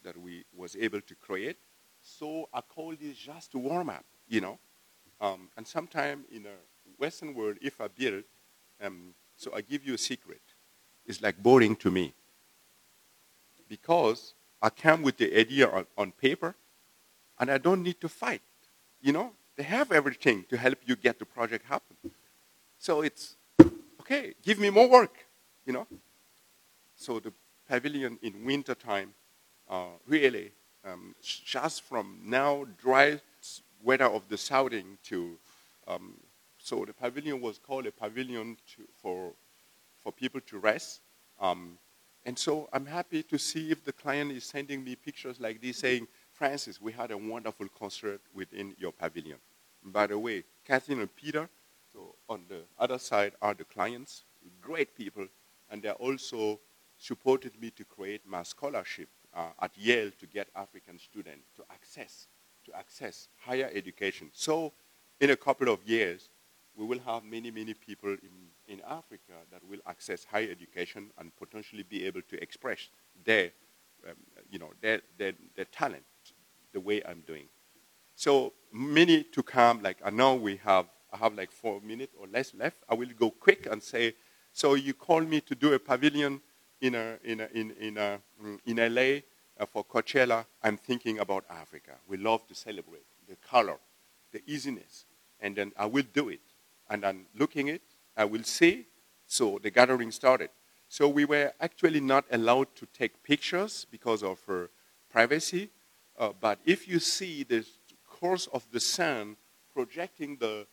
[0.05, 1.57] that we was able to create.
[2.03, 4.59] So I call this just to warm up, you know.
[5.21, 6.57] Um, and sometime in a
[6.99, 8.25] Western world, if I build,
[8.83, 10.41] um, so I give you a secret,
[11.07, 12.15] it's like boring to me.
[13.69, 16.55] Because I come with the idea on, on paper,
[17.39, 18.43] and I don't need to fight.
[19.01, 21.97] You know, they have everything to help you get the project happen.
[22.79, 23.37] So it's,
[24.01, 25.15] okay, give me more work,
[25.67, 25.87] you know.
[26.97, 27.33] So the
[27.69, 29.15] pavilion in wintertime,
[29.69, 30.53] uh, really,
[30.85, 33.21] um, just from now dry
[33.83, 35.39] weather of the southing to,
[35.87, 36.15] um,
[36.59, 39.33] so the pavilion was called a pavilion to, for,
[40.03, 41.01] for people to rest.
[41.41, 41.79] Um,
[42.25, 45.79] and so I'm happy to see if the client is sending me pictures like this
[45.79, 49.39] saying, Francis, we had a wonderful concert within your pavilion.
[49.85, 51.49] By the way, Kathleen and Peter,
[51.93, 54.25] so on the other side are the clients,
[54.61, 55.27] great people,
[55.71, 56.61] and they also
[56.99, 62.27] supported me to create my scholarship uh, at Yale to get African students to access
[62.69, 64.31] to access higher education.
[64.33, 64.73] So
[65.21, 66.29] in a couple of years,
[66.77, 71.35] we will have many, many people in, in Africa that will access higher education and
[71.37, 72.89] potentially be able to express
[73.25, 73.51] their,
[74.09, 74.15] um,
[74.51, 76.05] you know, their, their, their talent
[76.73, 77.47] the way I'm doing.
[78.15, 82.27] So many to come, like I know we have, I have like four minutes or
[82.29, 82.77] less left.
[82.89, 84.15] I will go quick and say,
[84.53, 86.41] so you called me to do a pavilion
[86.81, 88.21] in, a, in, a, in, in, a,
[88.67, 89.21] in LA
[89.59, 91.93] uh, for Coachella, I'm thinking about Africa.
[92.07, 93.79] We love to celebrate the color,
[94.33, 95.05] the easiness,
[95.41, 96.41] and then I will do it.
[96.91, 97.83] And I'm looking it,
[98.17, 98.87] I will see.
[99.27, 100.51] So the gathering started.
[100.89, 104.69] So we were actually not allowed to take pictures because of uh,
[105.11, 105.69] privacy.
[106.19, 107.65] Uh, but if you see the
[108.09, 109.37] course of the sun
[109.75, 110.67] projecting the,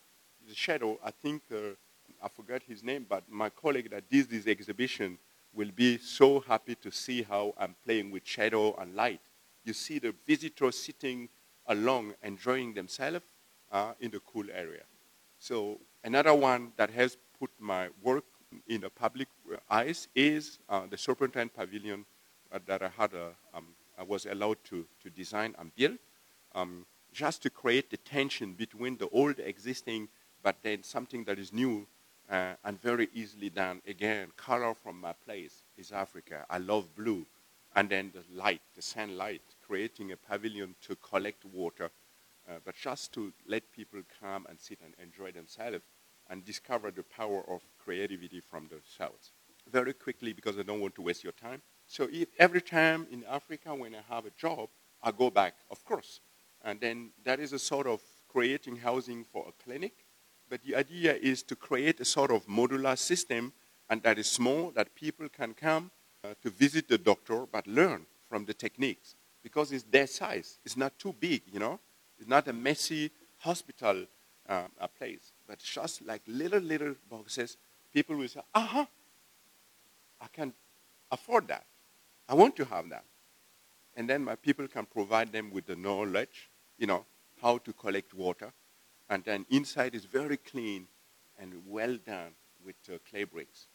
[0.48, 1.76] the shadow, I think, uh,
[2.24, 5.18] I forgot his name, but my colleague that did this exhibition
[5.56, 9.22] will be so happy to see how I'm playing with shadow and light.
[9.64, 11.30] You see the visitors sitting
[11.68, 13.26] along, enjoying themselves
[13.72, 14.84] uh, in the cool area.
[15.40, 18.26] So another one that has put my work
[18.68, 19.28] in the public
[19.70, 22.06] eyes is uh, the Serpentine Pavilion
[22.52, 25.98] uh, that I had a, um, I was allowed to, to design and build,
[26.54, 30.10] um, just to create the tension between the old existing,
[30.44, 31.88] but then something that is new
[32.30, 33.82] uh, and very easily done.
[33.88, 36.46] Again, color from my place is Africa.
[36.50, 37.26] I love blue.
[37.76, 41.92] And then the light, the sunlight, creating a pavilion to collect water,
[42.50, 45.84] uh, but just to let people come and sit and enjoy themselves
[46.30, 49.32] and discover the power of creativity from the south.
[49.72, 51.62] Very quickly, because I don't want to waste your time.
[51.88, 54.70] So if every time in Africa when I have a job,
[55.04, 56.22] I go back, of course.
[56.64, 60.05] And then that is a sort of creating housing for a clinic,
[60.50, 63.54] but the idea is to create a sort of modular system
[63.90, 65.92] and that is small, that people can come
[66.24, 70.58] uh, to visit the doctor but learn from the techniques because it's their size.
[70.66, 71.80] It's not too big, you know.
[72.20, 74.06] It's not a messy hospital
[74.50, 77.58] uh, place, but just like little, little boxes.
[77.94, 78.88] People will say, aha,
[80.22, 80.54] I can
[81.12, 81.66] afford that.
[82.28, 83.06] I want to have that.
[83.96, 87.06] And then my people can provide them with the knowledge, you know,
[87.42, 88.52] how to collect water.
[89.10, 90.88] And then inside is very clean
[91.40, 92.32] and well done
[92.66, 93.68] with uh, clay bricks.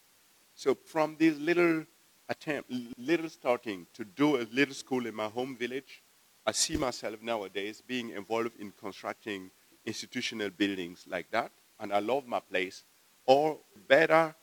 [0.54, 1.84] So from this little
[2.28, 6.02] attempt, little starting to do a little school in my home village,
[6.46, 9.50] I see myself nowadays being involved in constructing
[9.84, 12.84] institutional buildings like that, and I love my place.
[13.26, 14.34] Or better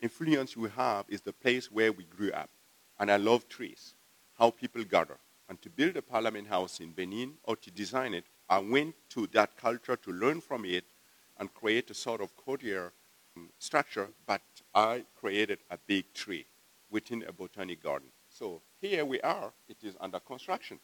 [0.00, 2.50] influence we have is the place where we grew up.
[2.98, 3.94] And I love trees,
[4.38, 5.18] how people gather.
[5.48, 9.26] And to build a parliament house in Benin or to design it, I went to
[9.28, 10.84] that culture to learn from it
[11.38, 12.92] and create a sort of courtyard
[13.36, 14.42] um, structure, but
[14.74, 16.46] I created a big tree
[16.90, 18.08] within a botanic garden.
[18.28, 20.78] So here we are, it is under construction.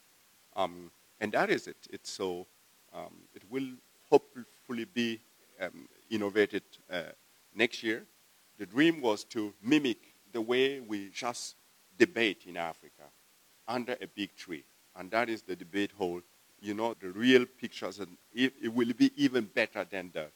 [0.56, 1.76] Um, and that is it.
[1.90, 2.46] It's so,
[2.92, 3.68] um, it will
[4.10, 5.20] hopefully be
[5.60, 7.02] um, innovated uh,
[7.54, 8.04] next year.
[8.58, 9.98] The dream was to mimic
[10.32, 11.56] the way we just
[11.98, 13.04] debate in Africa
[13.68, 14.64] under a big tree.
[14.96, 16.20] And that is the debate hall.
[16.62, 20.28] You know, the real pictures, and it, it will be even better than the,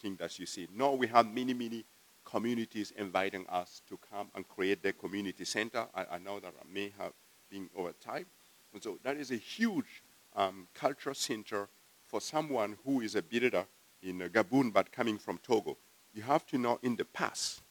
[0.00, 0.66] thing that you see.
[0.74, 1.84] No, we have many, many
[2.24, 5.86] communities inviting us to come and create their community center.
[5.94, 7.12] I, I know that I may have
[7.50, 8.26] been over time.
[8.74, 10.02] And so that is a huge
[10.34, 11.68] um, cultural center
[12.06, 13.64] for someone who is a builder
[14.02, 15.76] in Gabon but coming from Togo.
[16.12, 17.62] You have to know in the past,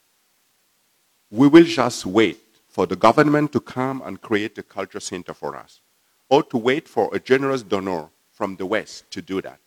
[1.29, 5.55] we will just wait for the government to come and create a culture center for
[5.55, 5.81] us,
[6.29, 9.59] or to wait for a generous donor from the West to do that.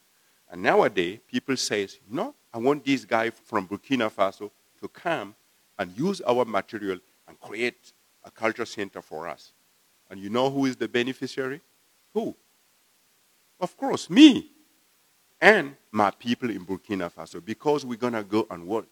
[0.50, 5.34] And nowadays, people say, no, I want this guy from Burkina Faso to come
[5.78, 7.92] and use our material and create
[8.24, 9.52] a culture center for us.
[10.10, 11.60] And you know who is the beneficiary?
[12.14, 12.34] Who?
[13.60, 14.50] Of course, me
[15.40, 18.88] and my people in Burkina Faso because we're going to go and work.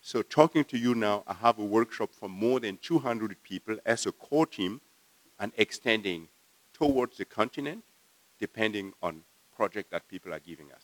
[0.00, 4.06] So talking to you now, I have a workshop for more than 200 people as
[4.06, 4.80] a core team
[5.38, 6.28] and extending
[6.78, 7.82] towards the continent,
[8.38, 9.24] depending on
[9.56, 10.82] project that people are giving us.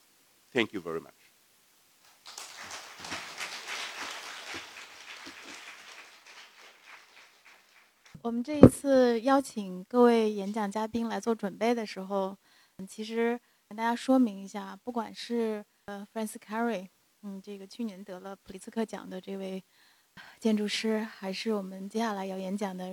[0.51, 1.13] Thank you very much.
[16.13, 16.89] Francis Kéré，
[17.23, 19.65] 嗯，这个去年得了普利兹克奖的这位
[20.39, 22.89] 建筑师，还是我们接下来要演讲的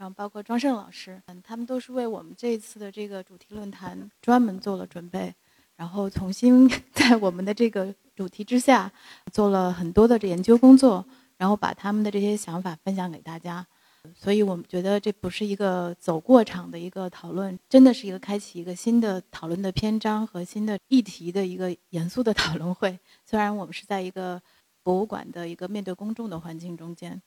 [0.00, 5.34] 然后包括庄胜老师，嗯，他们都是为我们这一次的这个主题论坛专门做了准备，
[5.76, 8.90] 然后重新 在我们的这个主题之下
[9.30, 11.04] 做了很多的研究工作，
[11.36, 13.66] 然后把他们的这些想法分享给大家。
[14.14, 22.98] 所以我们觉得这不是一个走过场的一个讨论，真的是一个开启一个新的讨论的篇章和新的议题的一个严肃的讨论会。
[23.26, 24.40] 虽然我们是在一个
[24.82, 27.20] 博物馆的一个面对公众的环境中间，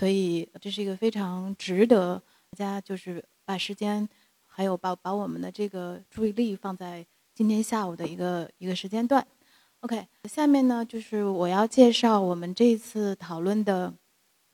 [0.00, 2.22] 所以这是一个非常值得
[2.56, 4.08] 大家就是把时间
[4.46, 9.22] 还有把把我们的这个注意力放在今天下午的一个一个时间段。
[9.80, 13.92] OK，下面呢就是我要介绍我们这一次讨论的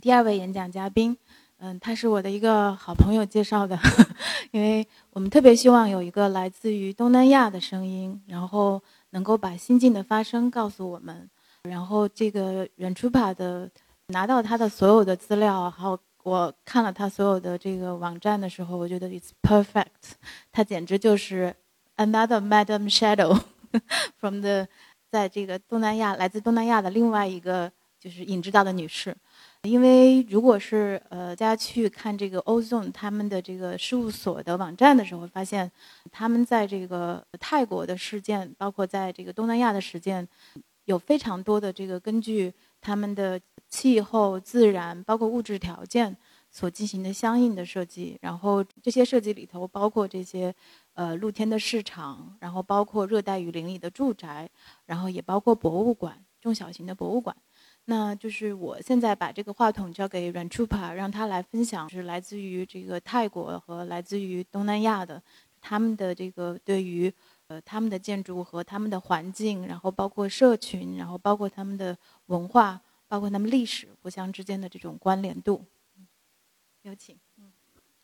[0.02, 1.16] 第二位演讲嘉宾。
[1.58, 3.78] 嗯，他是我的一个好朋友介绍的，
[4.50, 11.30] 因为我们特别希望有一个来自于东南亚的声音，然后能够把新近的发生告诉我们。
[11.62, 13.68] 然后这个远处帕的
[14.08, 20.14] 拿到他的所有的资料，还有我看了他所有的这个网站的时候，我觉得 it's perfect，
[20.52, 21.54] 他简直就是
[21.96, 23.40] another Madam Shadow
[24.18, 24.68] from the，
[25.10, 29.16] 在这个东南亚来自东南亚的另外一个就是影知道的女士。
[29.62, 35.68] 因为如果是呃大家去看这个 Ozone 他们的这个事务所的网站的时候，发现
[36.12, 40.28] 他们在这个泰国的事件，包括在这个东南亚的事件，
[40.84, 42.54] 有非常多的这个根据
[42.86, 46.16] 他们的气候、自然，包括物质条件
[46.52, 48.16] 所进行的相应的设计。
[48.20, 50.54] 然后这些设计里头包括这些
[50.94, 54.48] 呃露天的市场，然后包括热带雨林里的住宅，
[54.84, 57.36] 然后也包括博物馆，中小型的博物馆。
[57.86, 65.20] 那就是我现在把这个话筒交给 Ranchupa，让他来分享，是来自于这个泰国和来自于东南亚的
[65.60, 67.12] 他们的这个对于
[67.47, 71.97] 呃他们的建筑和他们的环境，然后包括社群，然后包括他们的
[72.27, 75.65] 文化，包括他们历史互相之间的这种关联度。
[76.83, 77.19] 有请。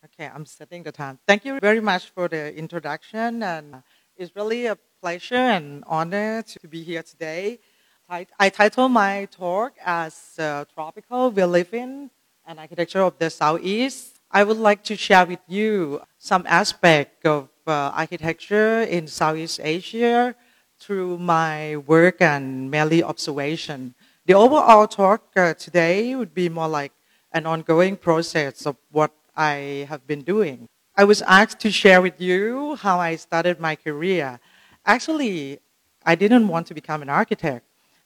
[0.04, 1.18] Okay, I'm setting the time.
[1.26, 3.82] Thank you very much for the introduction, and
[4.16, 7.60] it's really a pleasure and honor to be here today.
[8.08, 12.10] I, I title my talk as uh, Tropical We Live in
[12.46, 14.22] and Architecture of the Southeast.
[14.32, 20.35] I would like to share with you some aspect of uh, architecture in Southeast Asia
[20.79, 23.95] through my work and mainly observation.
[24.27, 26.93] The overall talk uh, today would be more like
[27.33, 30.69] an ongoing process of what I have been doing.
[30.97, 34.39] I was asked to share with you how I started my career.
[34.85, 35.59] Actually,
[36.05, 37.65] I didn't want to become an architect.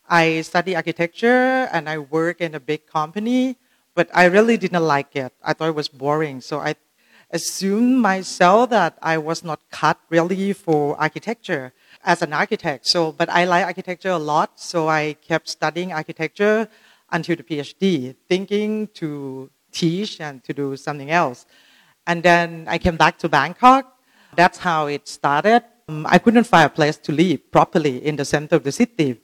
[0.08, 3.56] I studied architecture and I work in a big company,
[3.94, 5.32] but I really didn't like it.
[5.42, 6.40] I thought it was boring.
[6.40, 6.76] So I
[7.30, 11.72] assumed myself that I was not cut really for architecture
[12.04, 12.86] as an architect.
[12.86, 16.68] So, but I like architecture a lot, so I kept studying architecture
[17.10, 21.46] until the PhD, thinking to teach and to do something else.
[22.06, 23.98] And then I came back to Bangkok.
[24.34, 25.64] That's how it started.
[25.88, 29.20] Um, I couldn't find a place to live properly in the center of the city.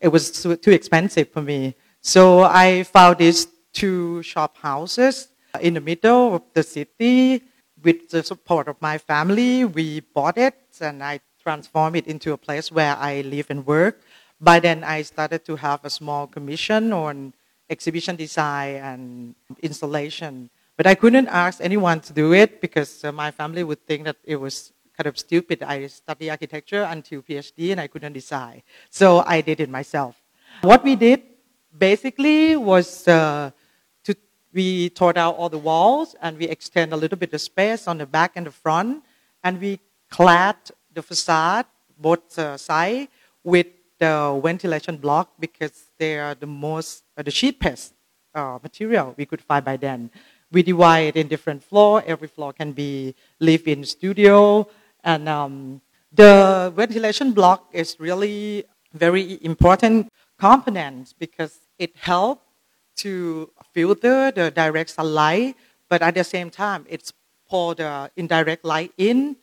[0.00, 1.74] It was too expensive for me.
[2.00, 5.28] So I found these two shop houses
[5.60, 7.42] in the middle of the city.
[7.82, 12.36] With the support of my family, we bought it and I transformed it into a
[12.38, 14.00] place where I live and work.
[14.40, 17.34] By then, I started to have a small commission on
[17.70, 20.50] exhibition design and installation.
[20.76, 24.16] But I couldn't ask anyone to do it because uh, my family would think that
[24.24, 25.62] it was kind of stupid.
[25.62, 28.62] I studied architecture until PhD and I couldn't decide.
[28.90, 30.16] So I did it myself.
[30.62, 31.22] What we did
[31.76, 33.50] basically was uh,
[34.56, 37.98] we tore out all the walls and we extend a little bit of space on
[37.98, 39.04] the back and the front.
[39.44, 39.78] And we
[40.10, 40.56] clad
[40.92, 41.66] the facade,
[41.98, 43.08] both uh, sides,
[43.44, 43.66] with
[43.98, 47.92] the ventilation block because they are the most, uh, the cheapest
[48.34, 50.10] uh, material we could find by then.
[50.50, 52.02] We divide in different floor.
[52.06, 54.68] Every floor can be live-in studio,
[55.04, 55.80] and um,
[56.12, 62.45] the ventilation block is really very important component because it helps
[62.96, 65.56] to filter the direct sunlight,
[65.88, 67.12] but at the same time, it's
[67.48, 69.36] pour the indirect light in,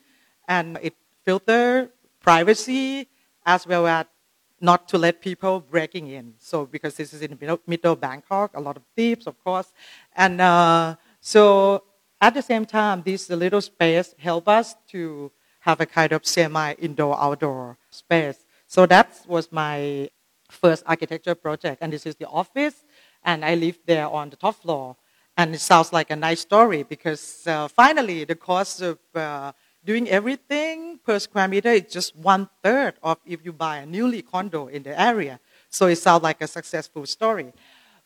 [0.48, 1.90] and it filter
[2.22, 3.08] privacy
[3.46, 4.06] as well as
[4.60, 6.34] not to let people breaking in.
[6.40, 9.74] So because this is in the middle, middle Bangkok, a lot of thieves, of course,
[10.16, 11.84] and uh, so
[12.22, 17.78] at the same time, this little space help us to have a kind of semi-indoor-outdoor
[17.90, 18.46] space.
[18.68, 20.10] So that was my
[20.50, 22.84] first architecture project, and this is the office,
[23.26, 24.96] and I live there on the top floor.
[25.36, 29.52] And it sounds like a nice story because uh, finally the cost of uh,
[29.84, 34.22] doing everything per square meter is just one third of if you buy a newly
[34.22, 35.40] condo in the area.
[35.70, 37.52] So it sounds like a successful story.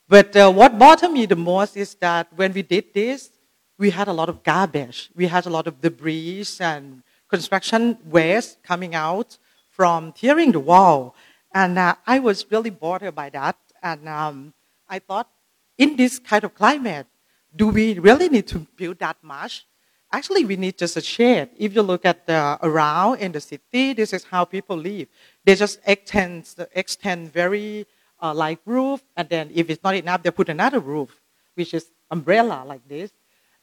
[0.08, 3.30] But uh, what bothered me the most is that when we did this,
[3.78, 5.10] we had a lot of garbage.
[5.14, 9.38] We had a lot of debris and construction waste coming out
[9.70, 11.14] from tearing the wall.
[11.54, 13.58] And uh, I was really bothered by that.
[13.84, 14.54] And um,
[14.90, 15.30] I thought,
[15.78, 17.08] in this kind of climate,
[17.56, 19.66] do we really need to build that much?
[20.12, 21.50] Actually, we need just a shed.
[21.58, 25.08] If you look at the around in the city, this is how people live.
[25.44, 27.86] They just extend, extend very
[28.22, 31.22] uh, like roof, and then if it's not enough, they put another roof,
[31.56, 33.12] which is umbrella like this.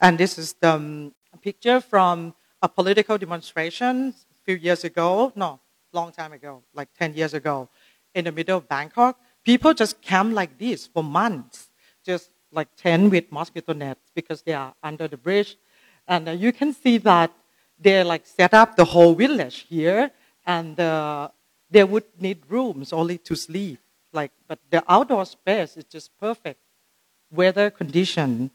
[0.00, 5.60] And this is the um, picture from a political demonstration a few years ago, no,
[5.92, 7.68] long time ago, like 10 years ago,
[8.14, 9.18] in the middle of Bangkok.
[9.44, 11.68] People just camp like this for months,
[12.04, 15.56] just like tent with mosquito nets because they are under the bridge.
[16.06, 17.32] And uh, you can see that
[17.78, 20.10] they like set up the whole village here,
[20.46, 21.28] and uh,
[21.70, 23.80] they would need rooms only to sleep
[24.14, 26.60] like, but the outdoor space is just perfect
[27.30, 28.50] weather condition.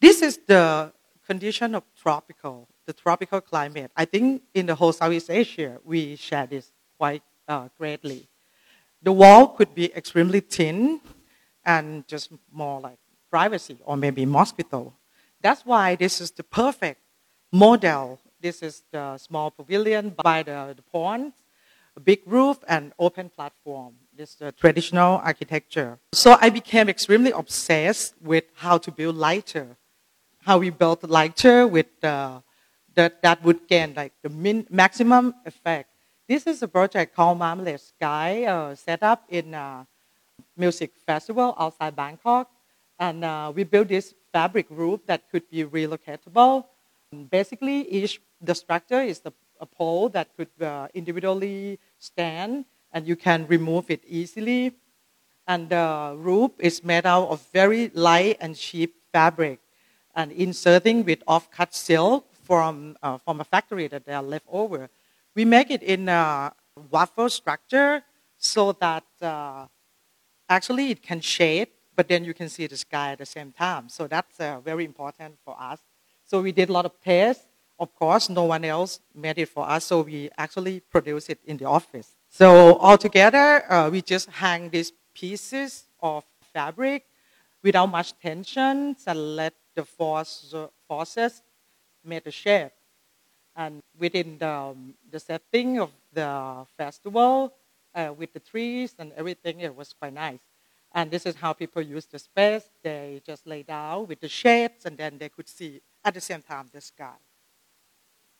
[0.00, 0.92] This is the
[1.26, 3.90] condition of tropical, the tropical climate.
[3.96, 8.28] I think in the whole Southeast Asia, we share this quite uh, greatly.
[9.02, 11.00] The wall could be extremely thin
[11.64, 12.98] and just more like
[13.30, 14.92] privacy or maybe mosquito.
[15.40, 17.00] That's why this is the perfect
[17.52, 18.20] model.
[18.40, 21.32] This is the small pavilion by the, the pond,
[21.96, 25.98] a big roof and open platform this uh, traditional architecture.
[26.12, 29.78] So I became extremely obsessed with how to build lighter,
[30.42, 31.86] how we built lighter with
[32.94, 35.89] that, that would gain like the min, maximum effect.
[36.30, 39.84] This is a project called Marmalade Sky, uh, set up in a
[40.56, 42.48] music festival outside Bangkok.
[43.00, 46.66] And uh, we built this fabric roof that could be relocatable.
[47.30, 53.16] basically, each the structure is the, a pole that could uh, individually stand and you
[53.16, 54.70] can remove it easily.
[55.48, 59.58] And the roof is made out of very light and cheap fabric
[60.14, 64.90] and inserting with off-cut silk from, uh, from a factory that they are left over.
[65.40, 66.52] We make it in a
[66.90, 68.02] waffle structure
[68.36, 69.68] so that uh,
[70.50, 73.88] actually it can shade, but then you can see the sky at the same time.
[73.88, 75.80] So that's uh, very important for us.
[76.26, 77.46] So we did a lot of tests.
[77.78, 81.56] Of course, no one else made it for us, so we actually produced it in
[81.56, 82.08] the office.
[82.28, 86.22] So altogether, uh, we just hang these pieces of
[86.52, 87.06] fabric
[87.62, 90.54] without much tension and let the force,
[90.86, 91.40] forces
[92.04, 92.72] make the shape.
[93.56, 97.52] And within the, um, the setting of the festival,
[97.94, 100.40] uh, with the trees and everything, it was quite nice.
[100.92, 102.68] And this is how people use the space.
[102.82, 106.42] They just lay down with the shades, and then they could see at the same
[106.42, 107.14] time the sky.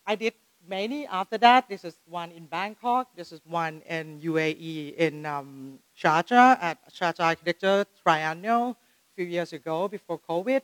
[0.07, 0.35] I did
[0.67, 1.69] many after that.
[1.69, 3.15] This is one in Bangkok.
[3.15, 9.53] This is one in UAE in um, Sharjah at Sharjah Architecture Triennial a few years
[9.53, 10.63] ago before COVID.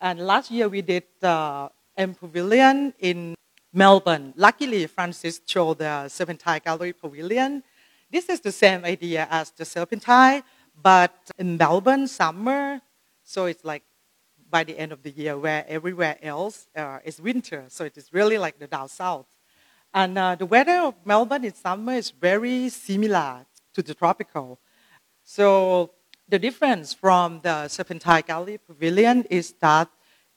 [0.00, 3.34] And last year we did uh, M Pavilion in
[3.72, 4.34] Melbourne.
[4.36, 7.62] Luckily, Francis showed the Serpentine Gallery Pavilion.
[8.10, 10.42] This is the same idea as the Serpentine,
[10.82, 12.80] but in Melbourne, summer,
[13.24, 13.82] so it's like
[14.50, 17.64] by the end of the year, where everywhere else uh, is winter.
[17.68, 19.26] So it is really like the down south.
[19.94, 24.58] And uh, the weather of Melbourne in summer is very similar to the tropical.
[25.24, 25.92] So
[26.28, 29.88] the difference from the Serpentine Gallery Pavilion is that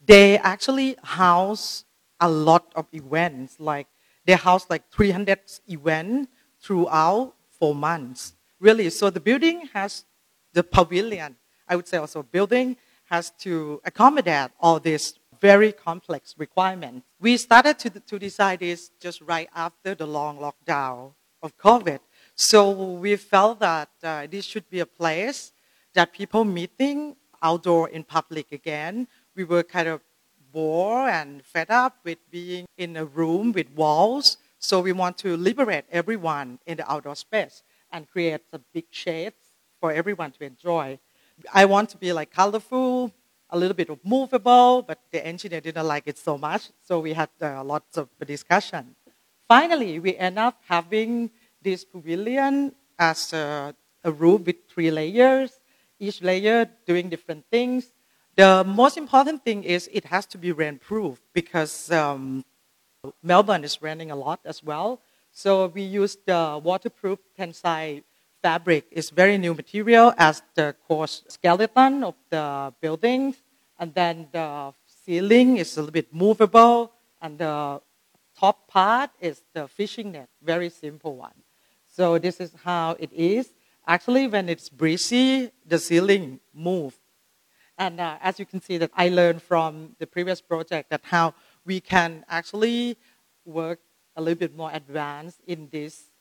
[0.05, 1.84] they actually house
[2.20, 3.57] a lot of events.
[3.59, 3.88] Like
[4.26, 6.30] they house like 300 events
[6.61, 8.34] throughout four months.
[8.59, 10.05] Really, so the building has
[10.53, 11.36] the pavilion.
[11.68, 17.05] I would say also building has to accommodate all these very complex requirements.
[17.20, 21.11] We started to, to decide this just right after the long lockdown
[21.43, 21.99] of COVID.
[22.36, 25.51] So we felt that uh, this should be a place
[25.93, 29.07] that people meeting outdoor in public again.
[29.36, 30.01] We were kind of
[30.55, 34.37] bored and fed up with being in a room with walls.
[34.57, 39.35] So we want to liberate everyone in the outdoor space and create a big shades
[39.81, 40.97] for everyone to enjoy.
[41.53, 43.11] I want to be like colorful,
[43.49, 47.11] a little bit of movable, but the engineer didn't like it so much, so we
[47.11, 48.95] had uh, lots of discussion.
[49.49, 51.29] Finally, we end up having
[51.61, 55.59] this pavilion as a, a roof with three layers,
[55.99, 57.91] each layer doing different things.
[58.36, 62.43] The most important thing is it has to be rainproof because um,
[63.23, 64.99] Melbourne is raining a lot as well.
[65.31, 68.01] So we use the waterproof tensile
[68.45, 73.41] fabric It's very new material as the core skeleton of the buildings,
[73.79, 76.91] and then the ceiling is a little bit movable,
[77.23, 77.81] and the
[78.38, 81.33] top part is the fishing net, very simple one.
[81.89, 83.49] So this is how it is.
[83.88, 86.97] Actually, when it's breezy, the ceiling moves.
[87.78, 91.34] And uh, as you can see that I learned from the previous project that how
[91.65, 92.97] we can actually
[93.43, 93.80] work
[94.15, 96.11] a little bit more advanced in this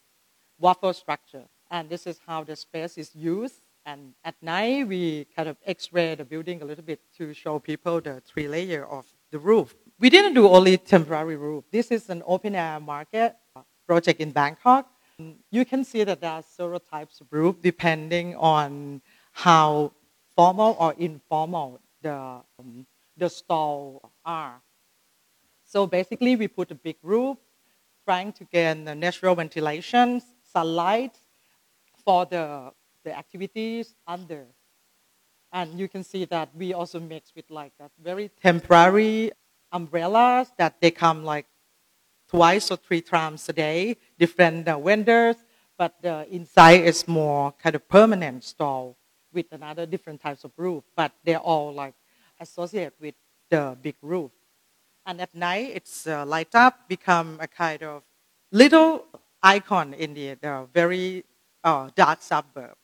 [0.58, 3.60] waffle structure and this is how the space is used.
[3.86, 8.00] And at night, we kind of x-ray the building a little bit to show people
[8.00, 9.74] the three layer of the roof.
[9.98, 11.64] We didn't do only temporary roof.
[11.70, 13.36] This is an open air market
[13.86, 14.88] project in Bangkok.
[15.50, 19.02] You can see that there are several types of roof depending on
[19.32, 19.92] how
[20.36, 24.60] formal or informal the, um, the stall are.
[25.64, 27.38] So basically, we put a big roof,
[28.04, 30.20] trying to get the natural ventilation,
[30.52, 31.16] sunlight,
[32.04, 32.72] for the,
[33.02, 34.46] the activities under.
[35.52, 39.32] And you can see that we also mix with like that very temporary
[39.72, 41.46] umbrellas that they come like
[42.28, 45.36] twice or three times a day, different uh, vendors,
[45.78, 48.96] but the inside is more kind of permanent stall
[49.34, 51.94] with another different types of roof, but they're all like
[52.40, 53.14] associated with
[53.50, 54.30] the big roof.
[55.04, 58.02] And at night, it's uh, light up, become a kind of
[58.50, 59.04] little
[59.42, 61.24] icon in the, the very
[61.62, 62.74] uh, dark suburb.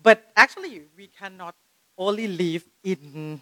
[0.00, 1.56] But actually, we cannot
[1.98, 3.40] only live in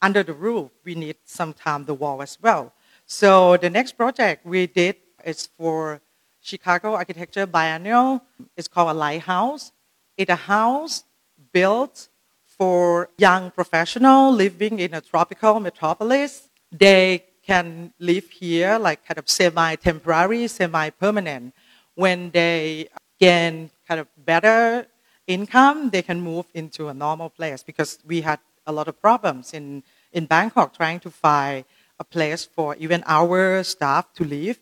[0.00, 0.70] under the roof.
[0.84, 2.72] We need sometimes the wall as well.
[3.06, 6.00] So the next project we did is for
[6.40, 8.22] Chicago Architecture Biennial.
[8.56, 9.72] It's called a lighthouse.
[10.18, 11.04] It's a house
[11.52, 12.08] built
[12.58, 16.48] for young professionals living in a tropical metropolis.
[16.72, 21.54] They can live here like kind of semi-temporary, semi-permanent.
[21.94, 22.88] When they
[23.20, 24.88] gain kind of better
[25.28, 29.54] income, they can move into a normal place because we had a lot of problems
[29.54, 31.64] in, in Bangkok trying to find
[32.00, 34.58] a place for even our staff to live.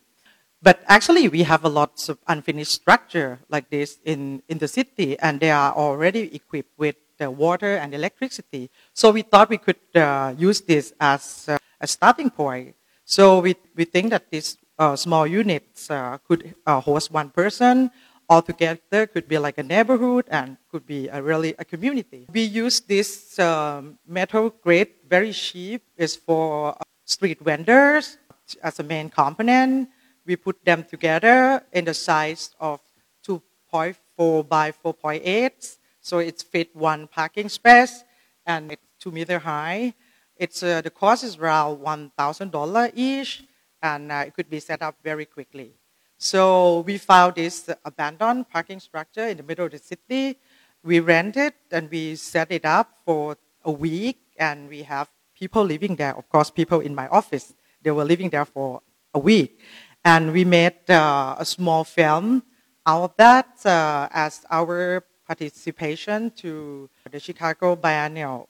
[0.62, 5.18] But actually, we have a lot of unfinished structure like this in, in the city,
[5.18, 8.70] and they are already equipped with the water and electricity.
[8.92, 12.74] So we thought we could uh, use this as uh, a starting point.
[13.04, 17.90] So we, we think that these uh, small units uh, could uh, host one person.
[18.28, 22.26] Altogether, could be like a neighborhood and could be a really a community.
[22.32, 25.82] We use this um, metal grade, very cheap.
[25.96, 28.18] It's for uh, street vendors
[28.64, 29.90] as a main component.
[30.26, 32.80] We put them together in the size of
[33.26, 38.04] 2.4 by 4.8, so it's fit one parking space
[38.44, 39.94] and it's two meter high.
[40.36, 43.44] It's uh, the cost is around one thousand dollar each,
[43.82, 45.72] and uh, it could be set up very quickly.
[46.18, 50.38] So we found this abandoned parking structure in the middle of the city.
[50.82, 55.64] We rent it and we set it up for a week, and we have people
[55.64, 56.16] living there.
[56.16, 58.82] Of course, people in my office they were living there for
[59.14, 59.60] a week,
[60.06, 62.40] and we made uh, a small film
[62.86, 68.48] out of that uh, as our participation to the Chicago Biennial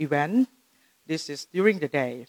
[0.00, 0.48] event.
[1.06, 2.26] This is during the day.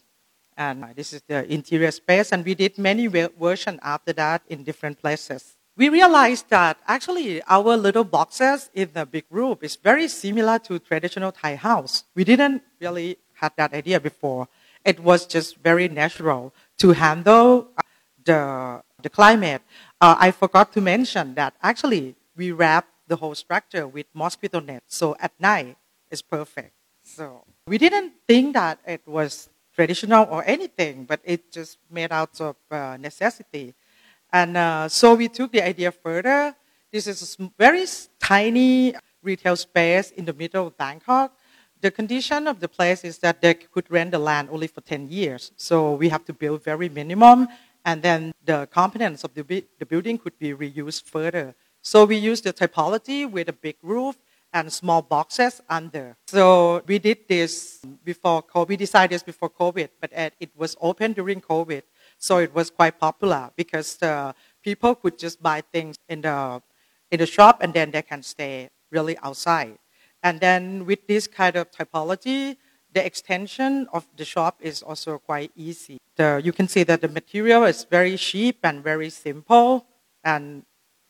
[0.58, 2.34] And this is the interior space.
[2.34, 5.56] And we did many versions after that in different places.
[5.78, 10.80] We realized that actually our little boxes in the big room is very similar to
[10.80, 12.04] traditional Thai house.
[12.16, 14.50] We didn't really had that idea before.
[14.84, 17.70] It was just very natural to handle
[18.28, 19.64] the, the climate.
[20.00, 24.84] Uh, I forgot to mention that actually we wrap the whole structure with mosquito net.
[24.88, 25.78] So at night
[26.12, 26.74] it's perfect.
[27.04, 32.40] So we didn't think that it was traditional or anything, but it just made out
[32.42, 33.74] of uh, necessity.
[34.32, 36.56] And uh, so we took the idea further.
[36.92, 37.86] This is a very
[38.20, 41.38] tiny retail space in the middle of Bangkok.
[41.80, 45.10] The condition of the place is that they could rent the land only for 10
[45.10, 45.52] years.
[45.58, 47.48] So we have to build very minimum,
[47.88, 51.56] and then the components of the, the building could be reused further.
[51.82, 54.18] So we use the typology with a big roof
[54.52, 56.18] and small boxes under.
[56.28, 58.68] So we did this before COVID.
[58.68, 61.84] We decided this before COVID, but it was open during COVID.
[62.18, 66.62] So it was quite popular because uh, people could just buy things in the,
[67.10, 69.78] in the shop and then they can stay really outside.
[70.24, 72.58] And then with this kind of typology,
[72.98, 75.98] the extension of the shop is also quite easy.
[76.16, 79.86] The, you can see that the material is very cheap and very simple
[80.24, 80.64] and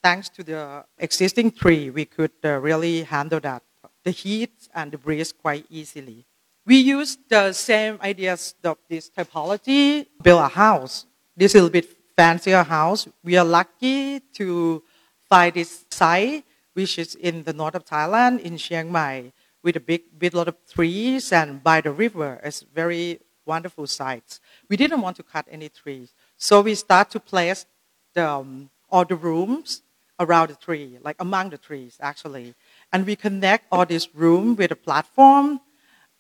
[0.04, 3.64] thanks to the existing tree, we could uh, really handle that,
[4.04, 6.26] the heat and the breeze quite easily.
[6.66, 11.06] We used the same ideas of this typology, build a house.
[11.38, 13.08] This is a bit fancier house.
[13.24, 14.84] We are lucky to
[15.30, 19.32] find this site, which is in the north of Thailand, in Chiang Mai,
[19.68, 22.40] with a big, big lot of trees and by the river.
[22.42, 24.40] It's very wonderful sites.
[24.70, 27.66] We didn't want to cut any trees, so we start to place
[28.14, 29.82] the, um, all the rooms
[30.22, 32.56] around the tree, like among the trees, actually.
[32.94, 35.60] And we connect all this room with a platform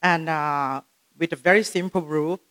[0.02, 0.82] and uh,
[1.18, 2.41] with a very simple roof.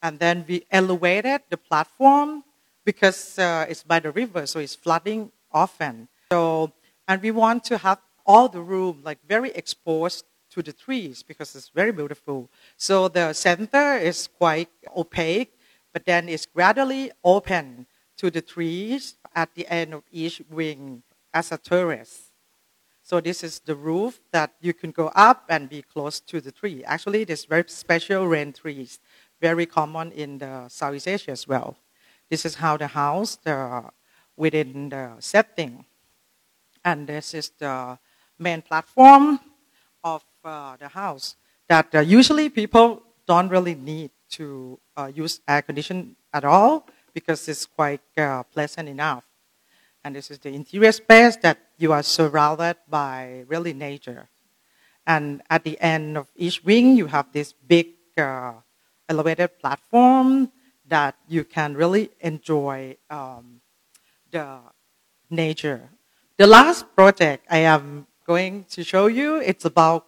[0.00, 2.44] And then we elevated the platform
[2.84, 6.06] because uh, it's by the river, so it's flooding often.
[6.30, 6.72] So,
[7.08, 10.24] and we want to have all the room like very exposed
[10.56, 12.48] to the trees because it's very beautiful.
[12.78, 15.52] So the center is quite opaque,
[15.92, 17.86] but then it's gradually open
[18.16, 21.02] to the trees at the end of each wing
[21.34, 22.32] as a terrace.
[23.02, 26.50] So this is the roof that you can go up and be close to the
[26.50, 26.82] tree.
[26.84, 28.98] Actually, there's very special rain trees,
[29.40, 31.76] very common in the Southeast Asia as well.
[32.30, 33.84] This is how the house the,
[34.36, 35.84] within the setting.
[36.82, 37.98] And this is the
[38.38, 39.38] main platform
[40.46, 41.36] uh, the house
[41.68, 47.48] that uh, usually people don't really need to uh, use air conditioning at all because
[47.48, 49.24] it's quite uh, pleasant enough.
[50.04, 54.28] And this is the interior space that you are surrounded by really nature.
[55.06, 58.54] And at the end of each wing, you have this big uh,
[59.08, 60.50] elevated platform
[60.86, 63.60] that you can really enjoy um,
[64.30, 64.58] the
[65.30, 65.88] nature.
[66.38, 70.06] The last project I am going to show you, it's about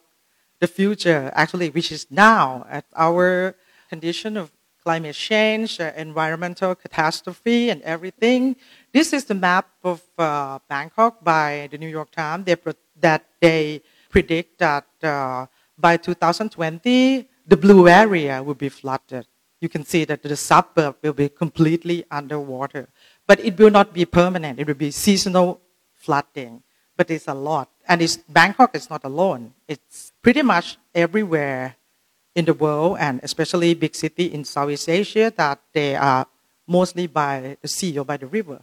[0.61, 3.55] the future, actually, which is now at our
[3.89, 4.51] condition of
[4.83, 8.57] climate change, uh, environmental catastrophe, and everything.
[8.93, 12.45] This is the map of uh, Bangkok by the New York Times.
[12.47, 12.57] They
[13.01, 15.47] that they predict that uh,
[15.77, 19.27] by 2020 the blue area will be flooded.
[19.61, 22.89] You can see that the suburb will be completely underwater,
[23.27, 24.61] but it will not be permanent.
[24.61, 25.61] It will be seasonal
[25.95, 26.63] flooding,
[26.99, 27.71] but it's a lot.
[27.87, 29.55] And it's, Bangkok is not alone.
[29.69, 31.77] It's pretty much everywhere
[32.35, 36.27] in the world, and especially big city in Southeast Asia, that they are
[36.67, 38.61] mostly by the sea or by the river.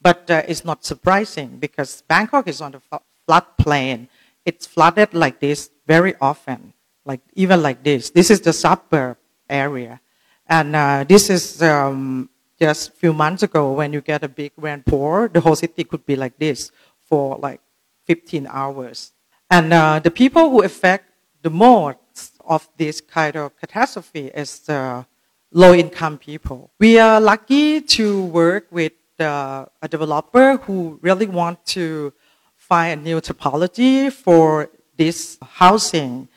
[0.00, 2.80] But uh, it's not surprising because Bangkok is on the
[3.28, 4.08] floodplain.
[4.44, 6.72] It's flooded like this very often,
[7.04, 8.10] like even like this.
[8.10, 10.00] This is the suburb area,
[10.48, 12.28] and uh, this is um,
[12.58, 16.04] just a few months ago, when you get a big rainpour, the whole city could
[16.06, 16.70] be like this
[17.12, 17.60] for like
[18.06, 19.12] 15 hours.
[19.50, 21.04] And uh, the people who affect
[21.42, 25.04] the most of this kind of catastrophe is the
[25.52, 26.70] low-income people.
[26.80, 32.14] We are lucky to work with uh, a developer who really want to
[32.56, 36.28] find a new typology for this housing.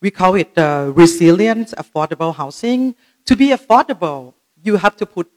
[0.00, 2.94] We call it uh, resilient affordable housing.
[3.26, 4.32] To be affordable,
[4.64, 5.28] you have to put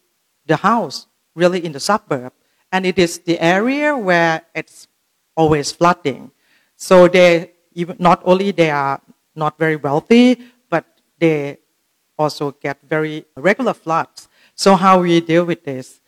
[0.46, 2.32] the house really in the suburb.
[2.76, 4.90] And it is the area where it's
[5.38, 6.32] always flooding.
[6.76, 7.54] So they,
[7.98, 9.00] not only they are
[9.34, 10.84] not very wealthy, but
[11.18, 11.60] they
[12.20, 14.28] also get very regular floods.
[14.56, 16.02] So how we deal with this?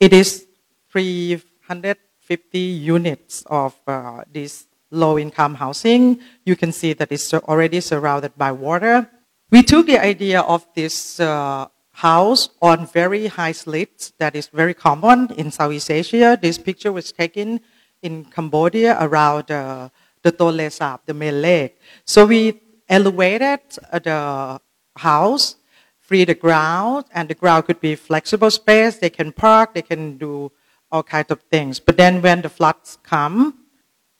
[0.00, 0.46] It is
[0.92, 6.20] 350 units of uh, this low-income housing.
[6.46, 9.10] You can see that it's already surrounded by water.
[9.50, 14.74] We took the idea of this uh, house on very high slits that is very
[14.74, 16.36] common in Southeast Asia.
[16.40, 17.60] This picture was taken
[18.02, 19.88] in Cambodia around uh,
[20.22, 21.78] the Tonle Sap, the main lake.
[22.04, 23.60] So we elevated
[23.92, 24.60] the
[24.96, 25.56] house,
[26.00, 28.98] free the ground, and the ground could be flexible space.
[28.98, 30.50] They can park, they can do
[30.90, 31.78] all kinds of things.
[31.78, 33.66] But then when the floods come,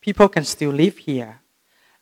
[0.01, 1.41] people can still live here.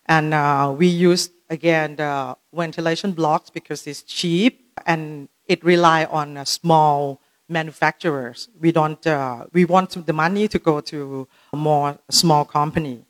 [0.05, 6.37] And uh, we use, again, the ventilation blocks because it's cheap and it rely on
[6.39, 8.49] uh, small manufacturers.
[8.59, 13.05] We don't, uh, we want the money to go to a more small company.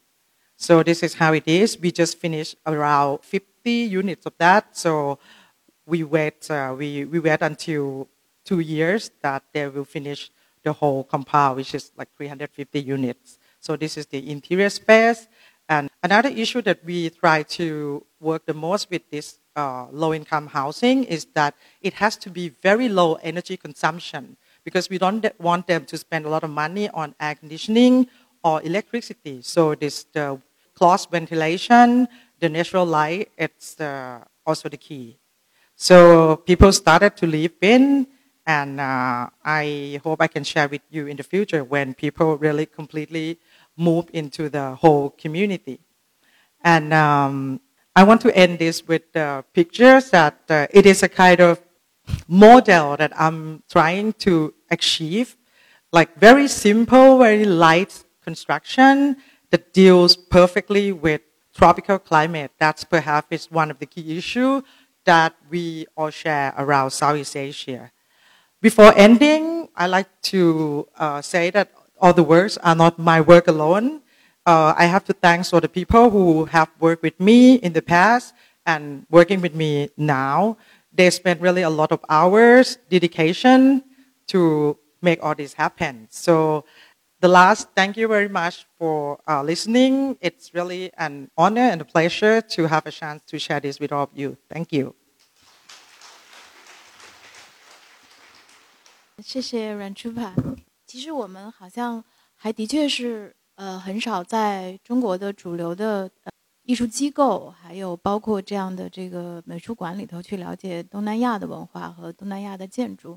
[0.57, 1.79] So this is how it is.
[1.79, 4.77] We just finished around 50 units of that.
[4.77, 5.19] So
[5.87, 8.09] we wait, uh, we, we wait until
[8.45, 10.31] two years that they will finish
[10.65, 13.39] the whole compound, which is like 350 units.
[13.61, 15.29] So this is the interior space.
[15.69, 21.05] And another issue that we try to work the most with this uh, low-income housing
[21.05, 25.85] is that it has to be very low energy consumption because we don't want them
[25.87, 28.07] to spend a lot of money on air conditioning
[28.45, 29.43] or electricity.
[29.43, 30.41] So this the
[30.75, 32.09] closed ventilation,
[32.41, 35.19] the natural light, it's uh, also the key.
[35.77, 38.07] So people started to live in,
[38.47, 42.67] and uh, I hope I can share with you in the future when people really
[42.67, 43.39] completely
[43.77, 45.81] move into the whole community.
[46.63, 47.61] And um,
[47.95, 51.61] I want to end this with uh, pictures that uh, it is a kind of
[52.27, 55.37] model that I'm trying to achieve,
[55.93, 59.17] like very simple, very light construction
[59.51, 61.21] that deals perfectly with
[61.55, 62.53] tropical climate.
[62.59, 64.63] That's perhaps is one of the key issues
[65.05, 67.93] that we all share around Southeast Asia.
[68.63, 73.49] Before ending, I like to uh, say that all the works are not my work
[73.49, 74.01] alone
[74.46, 77.82] Uh, I have to thank all the people who have worked with me in the
[77.82, 78.34] past
[78.66, 80.58] and working with me now.
[80.94, 83.84] They spent really a lot of hours, dedication
[84.28, 86.08] to make all this happen.
[86.10, 86.64] So
[87.20, 90.18] the last, thank you very much for uh, listening.
[90.22, 93.92] It's really an honor and a pleasure to have a chance to share this with
[93.92, 94.38] all of you.
[94.50, 94.96] Thank you.
[99.24, 100.32] 谢谢阮初帕。
[100.86, 102.04] 其实我们好像
[102.36, 106.33] 还的确是 呃很少在中国的主流的呃
[106.65, 113.17] 艺术机构，还有包括这样的这个美术馆里头去了解东南亚的文化和东南亚的建筑。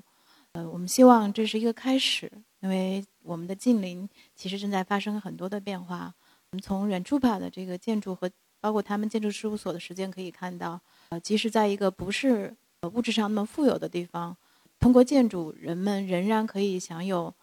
[0.52, 6.14] 呃，我们希望这是一个开始，因为我们的近邻其实正在发生很多的变化。
[6.52, 8.30] 我们从远处帕的这个建筑和
[8.62, 10.80] 包括他们建筑事务所的时间可以看到，
[11.10, 12.56] 呃，即使在一个不是
[12.94, 14.38] 物质上那么富有的地方，
[14.80, 17.34] 通过建筑，人们仍然可以享有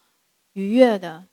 [0.53, 1.26] 愉悦的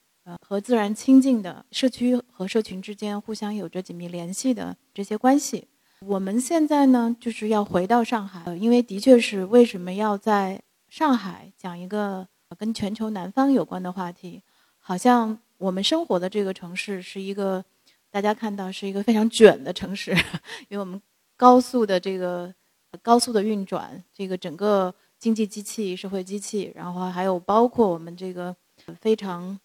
[0.45, 5.67] 和自然亲近的社区和社群之间互相有着紧密联系的这些关系。
[6.01, 10.61] 我们现在呢，就是要回到上海，因为的确是为什么要在。
[10.91, 12.27] 上海讲一个
[12.57, 14.41] 跟全球南方有关的话题，
[14.79, 17.63] 好像我们生活的这个城市是一个
[18.09, 20.11] 大家看到是一个非常卷的城市，
[20.67, 20.99] 因为我们
[21.37, 22.51] 高速的这个
[23.03, 28.55] 高速的运转，这个整个经济机器、社会机器，然后还有包括我们这个
[28.99, 29.59] 非常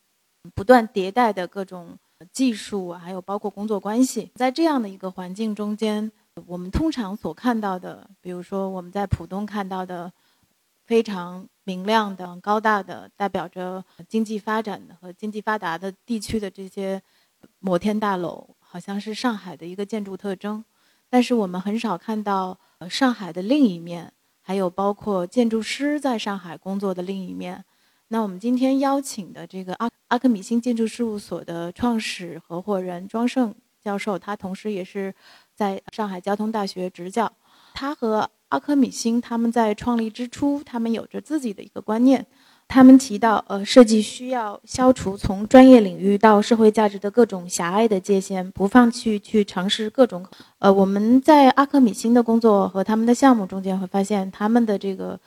[0.54, 1.96] 不断迭代的各种
[2.32, 6.10] 技术，还有包括工作关系，在这样的一个环境中间，
[6.46, 10.12] 我们通常所看到的，比如说我们在浦东看到的。
[10.86, 17.00] 非常明亮的、高大的，代表着经济发展的和经济发达的地区的这些
[17.60, 20.62] 摩天大楼，好像是上海的一个建筑特征。
[21.08, 22.58] 但是我们很少看到
[22.90, 27.64] 上海的另一面，还有包括建筑师在上海工作的另一面。
[28.08, 35.14] 那我们今天邀请的这个阿阿克米星建筑事务所的创始合伙人庄胜教授，他同时也是
[35.54, 37.32] 在上海交通大学执教。
[37.72, 42.24] 他和阿科米星他们在创立之初，他们有着自己的一个观念，
[42.68, 50.24] 他们提到，呃，设计需要消除从专业领域到社会价值的各种狭隘的界限，不放弃去尝试各种。
[50.60, 55.18] 呃，我们在阿克米星的工作和他们的项目中间会发现，他们的这个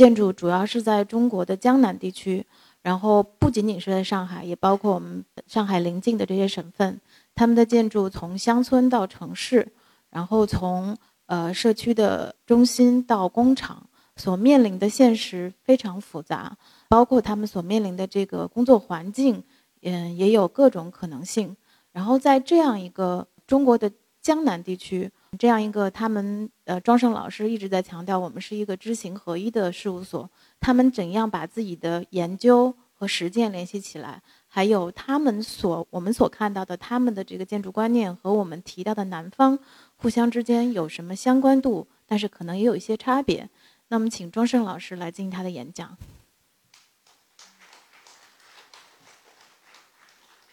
[0.00, 2.42] 建筑主要是在中国的江南地区，
[2.80, 6.98] 然后不仅仅是在上海，也包括我们上海邻近的这些省份。
[7.34, 9.70] 他们的建筑从乡村到城市，
[10.08, 10.96] 然后从
[11.26, 13.86] 呃社区的中心到工厂，
[14.16, 16.56] 所面临的现实非常复杂。
[16.88, 19.44] 包括他们所面临的这个工作环境，
[19.82, 21.54] 嗯，也有各种可能性。
[21.92, 23.92] 然后在这样一个中国的
[24.22, 30.28] 江南地区，这样一个他们呃庄胜老师一直在强调，我们是一个知行合一的事务所。
[30.58, 39.58] 他们怎样把自己的研究和实践联系起来，还有他们所我们所看到的他们的这个建筑观念和我们提到的南方
[39.96, 43.48] 互相之间有什么相关度，但是可能也有一些差别。
[43.88, 45.96] 那么，请庄胜老师来进行他的演讲。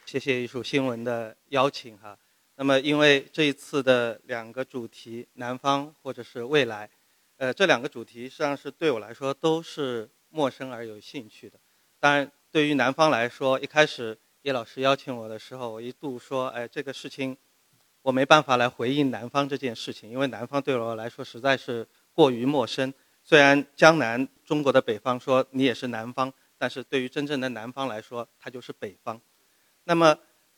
[0.06, 2.18] 谢谢艺术新闻的邀请哈。
[2.60, 6.90] 那么，因为这一次的两个主题，南方或者是未来，
[7.38, 11.60] 呃，这两个主题实际上是对我来说都是陌生而有兴趣的。
[12.00, 17.38] 当然，对于南方来说，一开始叶老师邀请我的时候，我一度说，哎，这个事情
[18.02, 22.92] 我没办法来回应南方这件事情，因为南方对我来说实在是过于陌生。
[23.24, 29.22] 虽然江南中国的北方说你也是南方，但是对于真正的南方来说，它就是北方。
[29.84, 30.18] 那么，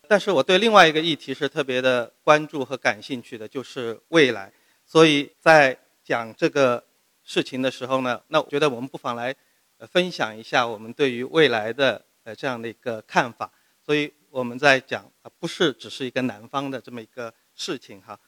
[0.09, 4.51] 但是我对另外一个议题是特别的关注和感兴趣的，就是未来。
[4.83, 6.83] 所以在讲这个
[7.23, 9.35] 事情的时候呢，那我觉得我们不妨来
[9.81, 13.51] 分享一下我们对于未来的呃这样的一个看法。
[13.85, 18.19] 所以我们在讲啊，不是只是一个南方的这么一个事情哈。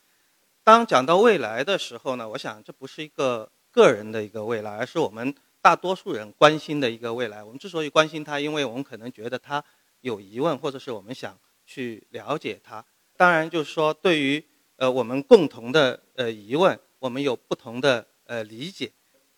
[0.63, 7.43] 当讲到未来的时候呢，我想这不是一个个人的一个未来，而是我们大多数人关心的一个未来。
[7.43, 9.63] 我们之所以关心它，因为我们可能觉得它。
[10.01, 11.37] 有疑问，或者是我们想
[11.71, 12.83] 去了解它。
[13.15, 14.43] 当然，就是说，对于
[14.75, 18.91] 呃我们共同的呃疑问，我们有不同的呃理解。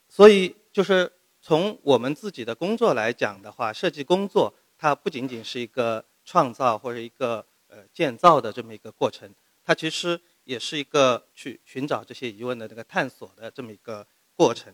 [0.09, 9.29] 所以，就是从我们自己的工作来讲的话，设计工作它不仅仅是一个创造或者一个呃建造的这么一个过程，
[9.63, 14.73] 它其实也是一个去寻找这些疑问的这个探索的这么一个过程。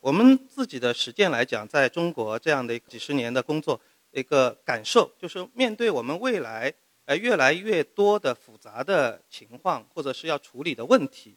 [0.00, 3.80] 我们自己的实践来讲，在中国这样的几十年的工作。
[4.14, 6.72] 一个感受就是，面对我们未来
[7.04, 11.36] 呃越来越多的复杂的情况，或者是要处理的问题，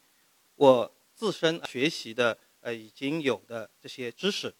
[0.55, 4.53] 我自身学习的呃已经有的这些知识，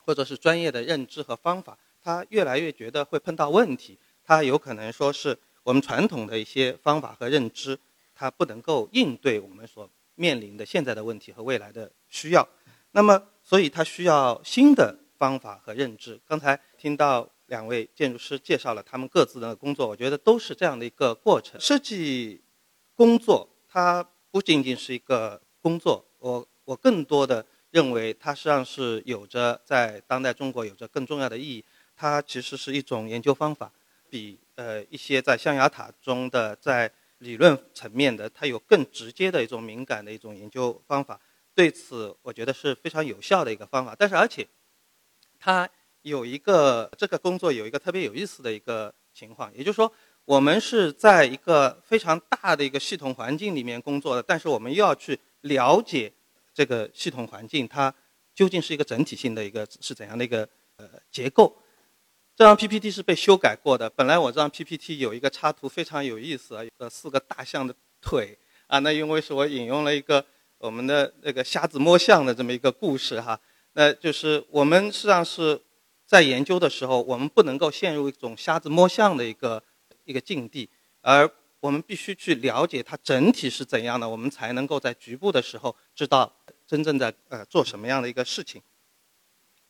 [0.00, 7.78] 或者是专业的认知和方法，他越来越觉得会碰到问题，他有可能说是我们传统的一些方法和认知，
[8.14, 12.48] 它不能够应对我们所面临的现在的问题和未来的需要，
[12.92, 16.18] 那么所以它需要新的方法和认知。
[16.26, 17.30] 刚才听到。
[17.46, 21.60] 两位建筑师介绍了他们各自的工作，我觉得都是这样的一个过程。
[21.60, 22.42] 设计
[22.94, 31.64] 工作它不仅仅是一个工作，我我更多的认为它实际上是有着在当代中国有着更重要的意义。
[31.94, 33.70] 它其实是一种研究方法，
[34.08, 41.20] 比呃一些在象牙塔中的在理论层面的，它有更直接的一种敏感的一种研究方法。
[41.54, 43.94] 对此，我觉得是非常有效的一个方法。
[43.98, 44.48] 但是而且
[45.38, 45.68] 它。
[46.04, 49.90] 有一个这个工作有一个特别有意思的一个情况，也就是说，
[50.26, 56.12] 我们是在一个非常大的一个系统环境里面工作的，但是我们又要去了解
[56.52, 57.92] 这个系统环境它
[58.34, 60.46] 究竟是一个整体性的一个是怎样的一个
[60.76, 61.56] 呃结构。
[62.36, 68.36] 这张 PPT 是被修改过的，本来我这张 PPT 有一个插图非常有意思啊，有四个大象的腿
[68.66, 70.22] 啊，那因为是我引用了一个
[70.58, 73.40] 我们的那个瞎子摸象的这么一个故事哈，
[73.72, 75.58] 那就是我们实际上是。
[76.14, 79.60] 在研究的时候，我们不能够陷入一种瞎子摸象的一个
[80.04, 86.32] 一个境地，而我们必须去了解它整体是怎样的，我们才能够在局部的时候知道
[86.68, 88.62] 真正在呃做什么样的一个事情。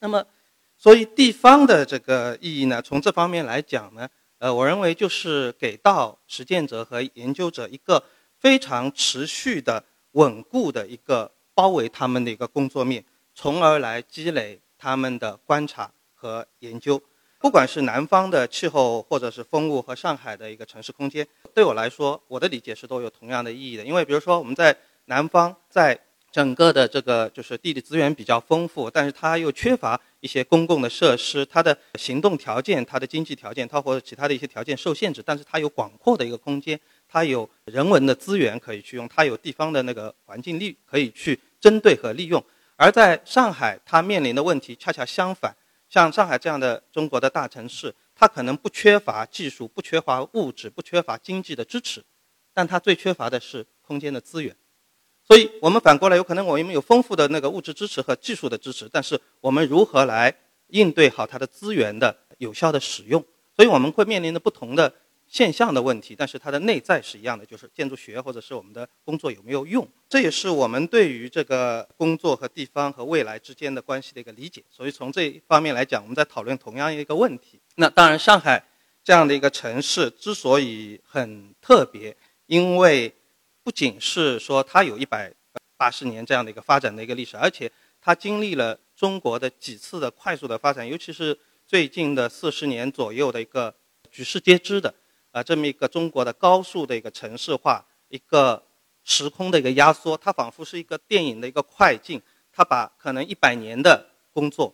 [0.01, 0.23] 那么，
[0.77, 8.05] 所以地方的这个意义呢，从这方面来讲呢，呃，我认为就是给到实践者和研究者一个
[8.39, 13.03] 非常持续的、稳固的一个包围他们的一个工作面，
[13.35, 15.91] 从而来积累他们的观察。
[16.25, 16.99] 和研究，
[17.39, 23.85] 不管是南方的气候，或者是风物和上海的一个城市空间，对我来说，我的理解是都有同样的意义的。
[23.85, 26.01] 因为比如说我们在南方，在
[26.33, 42.43] 整个的这个就是地理资源比较丰富，但是它又缺乏一些公共的设施，它的行动条件、它的经济条件、它或者其他的一些条件受限制，但是它有广阔的一个空间，它有人文的资源可以去用，它有地方的那个环境力可以去针对和利用。
[42.77, 45.55] 而在上海，它面临的问题恰恰相反。
[45.89, 52.05] 像上海这样的中国的大城市，它可能不缺乏技术、不缺乏物质、不缺乏经济的支持，
[52.53, 54.57] 但它最缺乏的是空间的资源。
[55.27, 60.35] 所以我们反过来，有可能我们有丰富的那个物质支持和技术的支持，但是我们如何来
[60.69, 63.25] 应对好它的资源的有效的使用？
[63.57, 64.93] 所以我们会面临着不同的
[65.35, 69.85] 现象的问题，但是它的内在是一样的，就是建筑学或者是我们的工作有没有用？
[70.09, 74.63] 这也是我们对于这个工作和地方和未来之间的关系的一个理解。
[74.71, 77.59] 所以从这一方面来讲，我们在讨论同样一个问题。
[77.75, 78.65] 那当然，上海
[79.03, 82.17] 这样的一个城市之所以很特别，
[82.47, 83.13] 因为
[83.65, 85.35] 不仅是说它有一百
[85.77, 87.69] 八十年这样的一个发展的一个历史，而且
[88.01, 93.75] 它经历了中国的几次的快速的发展，尤其是最近的四十年左右的一个
[94.13, 94.95] 举世皆知的
[95.35, 98.63] 啊这么一个中国的高速的一个城市化，一个
[99.03, 102.23] 时空的一个压缩，它仿佛是一个电影的一个快进，
[102.53, 104.73] 它把可能一百年的工作，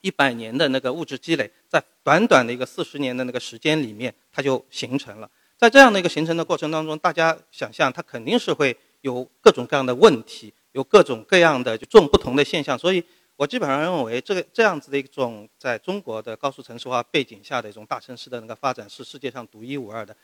[0.00, 5.28] 一百年的那个物质积累，在短短的一个四十年的那个时间里面，它就形成了。
[5.58, 12.78] 在这样的一个形成的过程当中，大家想象它肯定是会有各种各样的问题，有各种各样的就这种不同的现象。
[12.78, 13.02] 所以
[13.36, 20.16] 我基本上认为，这个这样子的一种在中国的高速城市化背景下的一种大城市的那个发展是世界上独一无二的。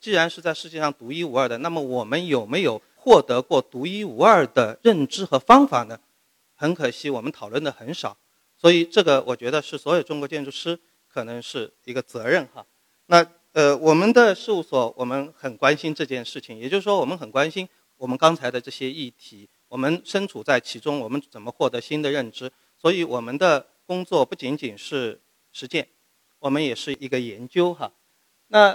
[0.00, 5.98] 既然是在世界上独一无二的，那么我们有没有获得过独一无二的认知和方法呢？
[6.54, 8.16] 很可惜，我们讨论的很少。
[8.56, 10.78] 所以这个我觉得是所有中国建筑师
[11.08, 12.64] 可能是一个责任哈。
[13.06, 13.26] 那。
[13.54, 22.48] 呃，我们的事务所我们很关心这件事情，也就是说，我们很关心我们刚才的这些议题，我们身处在其中，我们怎么获得新的认知？
[22.80, 25.20] 所以，我们的工作不仅仅是
[25.52, 25.88] 实践，
[26.38, 27.90] 我们也是一个研究哈。
[28.46, 28.70] 那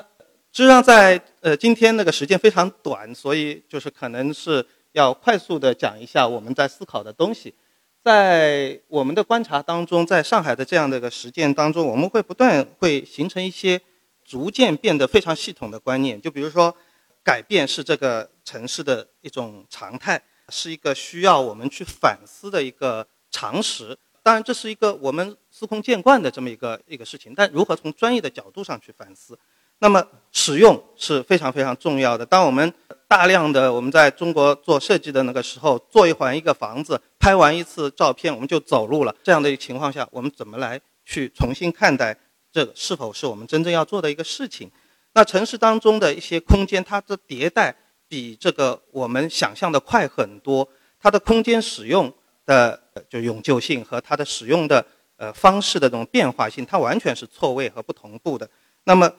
[0.51, 7.55] 实际上，在呃今天那个时间非常短，所以就是可能是要快速的讲一下我们在思考的东西。
[8.03, 13.79] 在我们的观察当中，在上海的这样的一个实践当中，我们会不断会形成一些。
[14.25, 16.75] 逐渐变得非常系统的观念，就比如说，
[17.23, 23.97] 改变是这个城市的一种常态，是一个需要我们去反思的一个常识。
[24.21, 27.33] 当然，这是一个我们司空见惯的这么一个一个事情。
[27.35, 29.37] 但如何从专业的角度上去反思，
[29.79, 32.25] 那么使用是非常非常重要的。
[32.25, 32.73] 当我们
[33.07, 42.15] 大量的我们在中国做设计的那个时候，做一环一个房子，拍完一次照片我们就走路了，这样的一个情况下，我们怎么来去重新看待？
[42.51, 44.69] 这是否是我们真正要做的一个事情？
[45.13, 47.75] 那城市当中的一些空间，它的迭代
[48.09, 50.67] 比这个我们想象的快很多。
[50.99, 52.13] 它的空间使用
[52.45, 54.85] 的就永久性和它的使用的
[55.15, 58.49] 呃方式的这种变化性，它完全是错位和不同步的。
[58.83, 59.09] 那么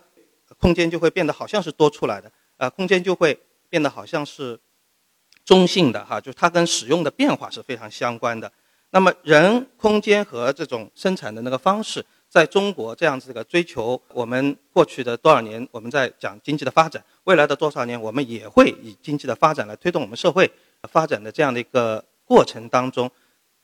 [0.58, 3.38] 空间就会变得好像是多出来的，呃，空间就会
[3.70, 4.60] 变得好像是
[5.44, 8.52] 中性的哈，就是它跟使用的变化是非常相关的。
[8.90, 12.04] 那么人、空间和这种生产的那个方式。
[12.30, 20.48] 在中国这样子个追求，我们过去的多少年我们在讲经济的发展，未来的多少年我们也会以经济的发展来推动我们社会
[20.84, 23.10] 发展的这样的一个过程当中，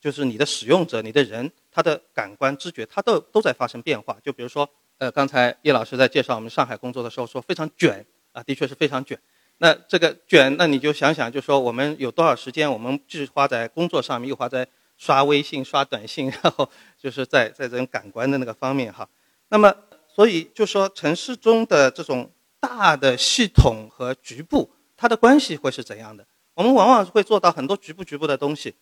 [0.01, 4.17] 就是你的使用者、你的人，他的感官知觉，他都都在发生变化。
[4.21, 9.17] 就比如说，呃，刚才叶老师在介绍我们上海工作的时候说非常卷啊，的确是非常卷。
[9.59, 14.67] 那这个卷，那你就想想，就说我们有多少时间，我们既花在工作上面，又花在。
[14.97, 16.69] 刷微信、刷短信， 然后
[16.99, 19.09] 就是在在这种感官的那个方面哈。
[19.49, 19.75] 那么，
[20.09, 26.27] 所以就说城市中的这种大的系统和局部，它的关系会是怎样的？
[26.55, 28.75] 我们往往会做到很多局部局部的东西，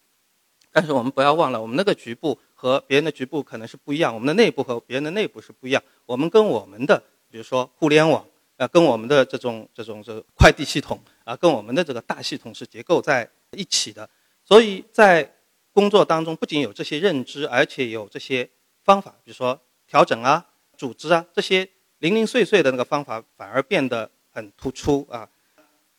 [0.71, 5.83] 但是我们不要忘了，我们那个局部和别人的局部可能是不一样，我们的内部和别人的内部是不一样。
[6.07, 8.25] 我们跟我们的，比如说互联网，
[8.57, 14.09] 呃，跟我们的这种这种这快递系统啊，跟我们的这个大系统是结构在一起的。
[14.45, 15.34] 所以在
[15.75, 18.49] 工作当中不仅有这些认知，而且有这些
[18.85, 20.47] 方法，比如说调整啊、
[20.79, 21.69] 组织啊这些
[21.99, 25.29] 零零碎碎的那个方法，反而变得很突出啊。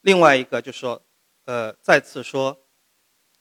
[0.02, 1.02] 另外一个就是说，
[1.44, 2.58] 呃，再次说，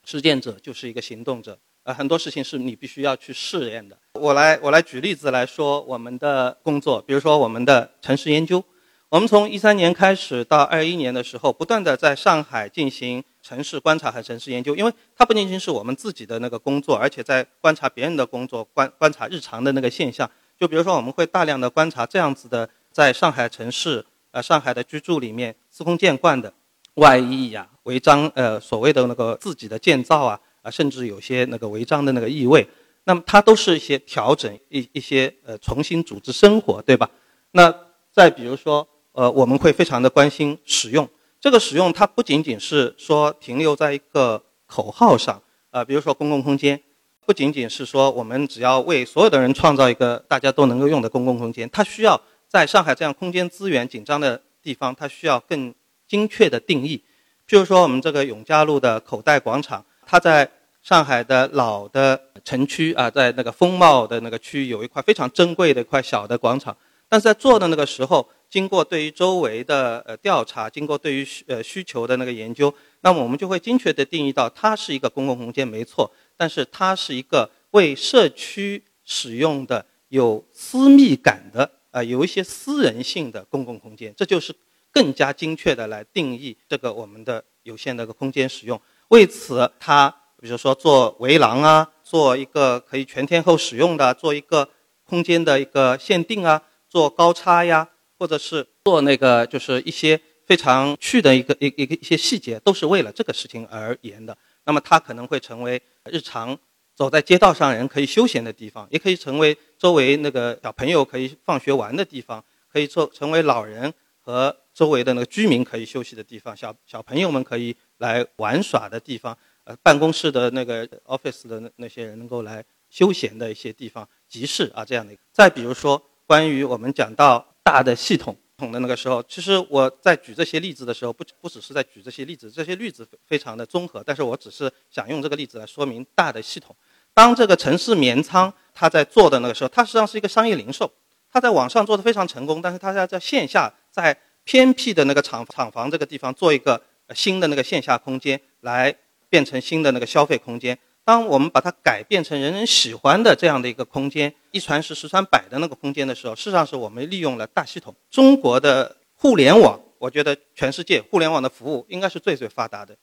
[0.05, 3.97] 实践者就是一个行动者，呃，很多事情是你必须要去试验的。
[4.14, 8.64] 我来我来举例子来说我们的工作，比如说我们的城市研究，
[9.09, 13.22] 我们从一三年开始到二一年的时候，不断的在上海进行。
[13.44, 20.28] 城市观察和城市研究，因为它不仅仅是我们自己的那个工作，而且在观察别人的工作，观观察日常的那个现象。
[20.59, 26.50] 就比如说，我们会大量的观察这样子的，在上海城市，呃，上海的居住里面司空见惯的
[26.94, 32.66] 外溢呀、违章，呃，所谓的那个自己的建造啊，啊，甚至有些那个违章的那个意味。
[33.05, 37.11] 那么它都是一些调整，一一些呃重新组织生活，对吧？
[37.50, 37.70] 那
[38.11, 41.08] 再比如说，呃，我们会非常的关心使用。
[41.40, 45.40] 这个使用它不仅仅是说停留在一个口号上，
[45.70, 46.80] 呃，比如说公共空间，
[47.24, 55.72] 不仅仅是说我们只要为所有的人创造一个大家都能够用的公共空间，它需要在上海这样空间资源紧张的地方，它需要更
[56.08, 57.00] 精确的定义。
[57.48, 60.50] 譬如说，我们这个永嘉路的口袋广场，它在
[60.82, 66.76] 上海的老的城区啊，在那个风貌的那个区域有一块非常珍贵的一块小的广场，
[67.08, 76.09] 但是在做的那个时候，经过对于周围的呃调查，经过对于需呃需求的那个研究，那么我们就会精确的定义到它是一个公共空间，没错。
[76.36, 84.55] 但是它是一个为社区使用的、有私密感的、呃，有一些私人性的公共空间，这就是
[84.92, 88.80] 更加精确的来定义这个我们的有限的一个空间使用。
[89.09, 90.09] 为此，它
[90.40, 94.68] 比如说做围廊啊，做一个可以全天候使用的，做一个
[95.05, 97.88] 空间的一个限定啊，做高差呀，
[98.18, 104.36] 或者是做那个就是一些非常去的一个一一个一些细节，都是为了这个事情而言的。
[104.64, 106.58] 那么它可能会成为日常
[106.94, 112.42] 走在街道上人可以休闲的地方，也可以成为周围那个小朋友可以放学玩的地方，
[112.72, 125.14] 可以做成为老人和周围的那个居民可以休息的地方，小小朋友们可以来玩耍的地方，呃，办公室的那个 office 的那那些人能够来休闲的一些地方，集市啊这样的。
[125.32, 128.36] 再比如说，关于我们讲到大的系统。
[128.56, 136.74] 统的那个时候，其实我在举这些例子的时候，不不只是在举这些例子，这些例子非常的综合，但是我只是想用这个例子来说明大的系统。
[137.12, 140.88] 当这个城市棉仓它在做的那个时候，它实际上是一个商业零售，
[141.32, 146.80] 它在网上做的非常成功，但是它要在线下，在偏僻的那个厂厂房这个地方做一个
[147.12, 148.94] 新的那个线下空间，来
[149.28, 150.78] 变成新的那个消费空间。
[151.04, 157.92] 当我们把它改变成人人喜欢的这样的一个空间，一传十，十传百的那个空间的时候，事实上是我们利用了大系统。
[158.09, 162.96] 中国的互联网，我觉得全世界互联网的服务应该是最最发达的，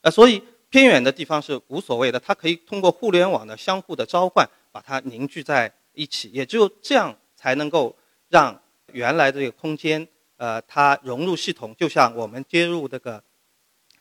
[0.00, 6.30] 呃，所以偏远的地方是无所谓的，它可以通过互联网的相互的召唤，把它凝聚在一起。
[6.30, 7.94] 也只有这样才能够
[8.30, 8.58] 让
[8.92, 13.22] 原来的这个空间，呃，它融入系统，就像我们接入那个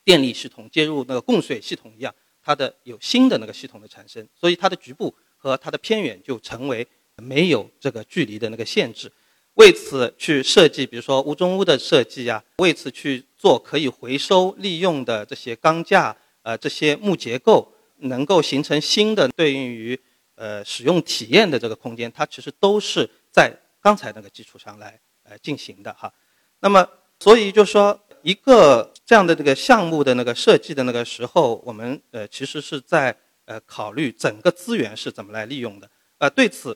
[0.06, 2.16] 电力系统、接入那个供水系统一样。
[2.45, 5.14] 它的有新的那个系统的产生，所以它的局部
[5.44, 6.88] 和它的偏远就成为
[7.18, 9.12] 没有这个距离的那个限制。
[9.56, 20.00] 为此去设计，比如说屋中屋的设计呀，为此去做可以回收利用的这些钢架，呃，这些木结构，能够形成新的对应于
[20.36, 26.12] 呃使用体验的这个空间，它其实都是在刚才那个基础上来呃进行的哈。
[26.62, 26.88] 那么，
[27.20, 28.00] 所以就说。
[28.26, 33.14] 一个这样的这个项目的那个设计的那个时候，我们呃其实是在
[33.46, 35.89] 呃考虑整个资源是怎么来利用的。
[36.18, 36.74] 呃，对此，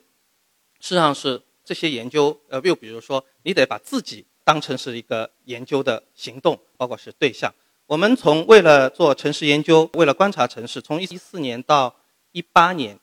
[0.79, 7.53] 事实上是这些研究，呃，又比如说，你得把自己当成是一个研究的行动，包括是对象。
[7.85, 11.95] 我们从为了做城市研究，为了观察城市，从一四年到
[12.31, 12.99] 一八年，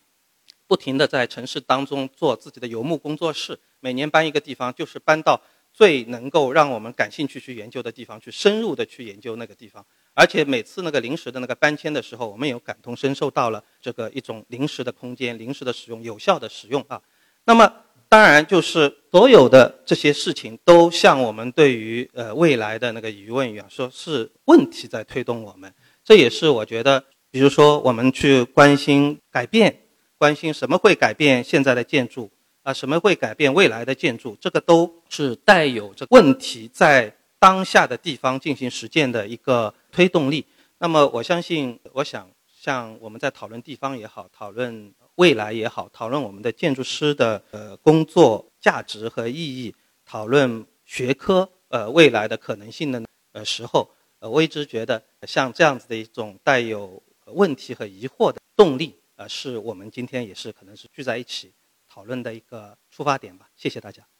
[0.66, 5.40] 不停的在城市当中做自己的游牧工作室，每年搬一个地方，就是搬到。
[5.76, 9.84] 最能够让我们感兴趣去研究的地方，去深入的去研究那个地方，
[10.14, 17.00] 而且每次那个临时的那个搬迁的时候，我们有感同身受到了这个一种临时的空间、临时的使用、有效的使用啊。
[17.44, 17.70] 那么
[18.08, 25.72] 当然就是所有的这些事情都像我们对于呃未来的那个疑问一样，说是问题在推动我们。
[26.04, 29.80] 这也是我觉得，比如说我们去关心改变，
[30.16, 32.30] 关心什么会改变现在的建筑。
[32.62, 34.34] 啊，什么会改变未来的建筑？
[34.40, 40.44] 这个都是带有这问题在当下的地方进行实践的一个推动力。
[40.78, 49.72] 那么，我相信，我想，像我们在讨论地方也好，讨论未来也好，讨论我们的建筑师的呃工作价值和意义，
[50.04, 53.00] 讨论学科呃未来的可能性的
[53.32, 53.88] 呃时候，
[54.18, 61.52] 呃，我一直觉得像这样子的一种带有问题和疑惑的动力，呃，是我们今天也是可能是聚在一起。
[61.86, 64.13] 讨论的一个出发点吧，谢谢大家。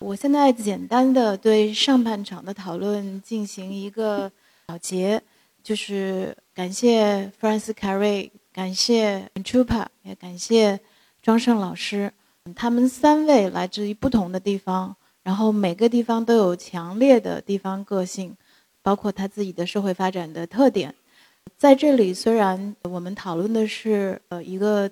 [0.00, 4.30] 我现在简单的对上半场的讨论进行一个
[4.68, 5.20] 小结，
[5.62, 10.78] 就是感谢 Francis Carey，感谢 Chupa，也感谢
[11.20, 12.12] 庄胜老师，
[12.54, 14.94] 他们三位来自于不同的地方，
[15.24, 18.36] 然后每个地方都有强烈的地方个性，
[18.82, 20.94] 包括他自己的社会发展的特点。
[21.56, 24.88] 在这里，虽然我们讨论的是呃一个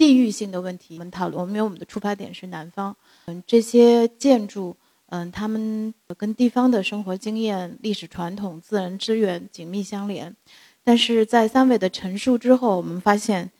[0.00, 2.96] 地域性的问题，我们讨论，因为我们的出发点是南方，
[3.26, 4.74] 嗯，这些建筑，
[5.10, 10.34] 嗯，他们跟地方的生活经验、历史传统、自然资源紧密相连。
[10.82, 13.50] 但是在三位的陈述之后，我们发现，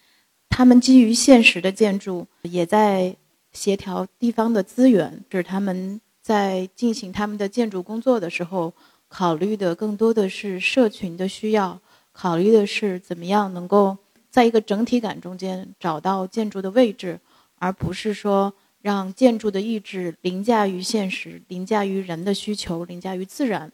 [0.48, 3.14] 他们基于现实的建筑，也在
[3.52, 8.72] 协调地方的资源，就是他们在进行他们的建筑工作的时候，
[9.08, 11.78] 考虑的更多的是社群的需要。
[12.12, 13.98] 考虑的是怎么样能够
[14.30, 17.18] 在一个整体感中间找到建筑的位置，
[17.56, 23.70] 而不是说让建筑的意志凌驾于现实，凌驾于人的需求，凌驾于自然。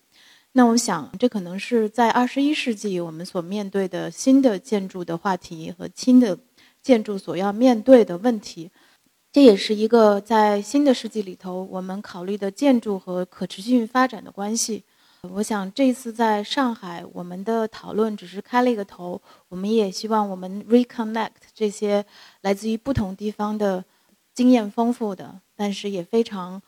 [0.52, 6.38] 那我想，这可能是在二十一世纪我们所面对的新的建筑的话题和新的
[6.80, 8.70] 建筑所要面对的问题。
[9.30, 14.82] 这也是一个在新的世纪里头我们考虑的建筑和可持续发展的关系。
[15.34, 22.04] 我想这次在上海，我们的讨论只是开了一个头，我们也希望我们 reconnect 这些
[22.42, 23.84] 来自于不同地方的
[24.34, 26.62] 经验丰富的，但是也非常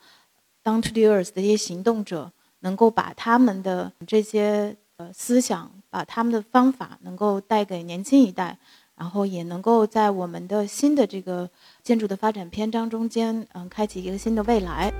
[0.63, 2.31] down to the earth 的一些行动者。
[2.61, 8.57] 能够把他们的这些呃思想，把他们的方法，能够带给年轻一代，
[8.97, 11.49] 然后也能够在我们的新的这个
[11.81, 14.91] 建筑的发展篇章中间，嗯，开启一个新的未来。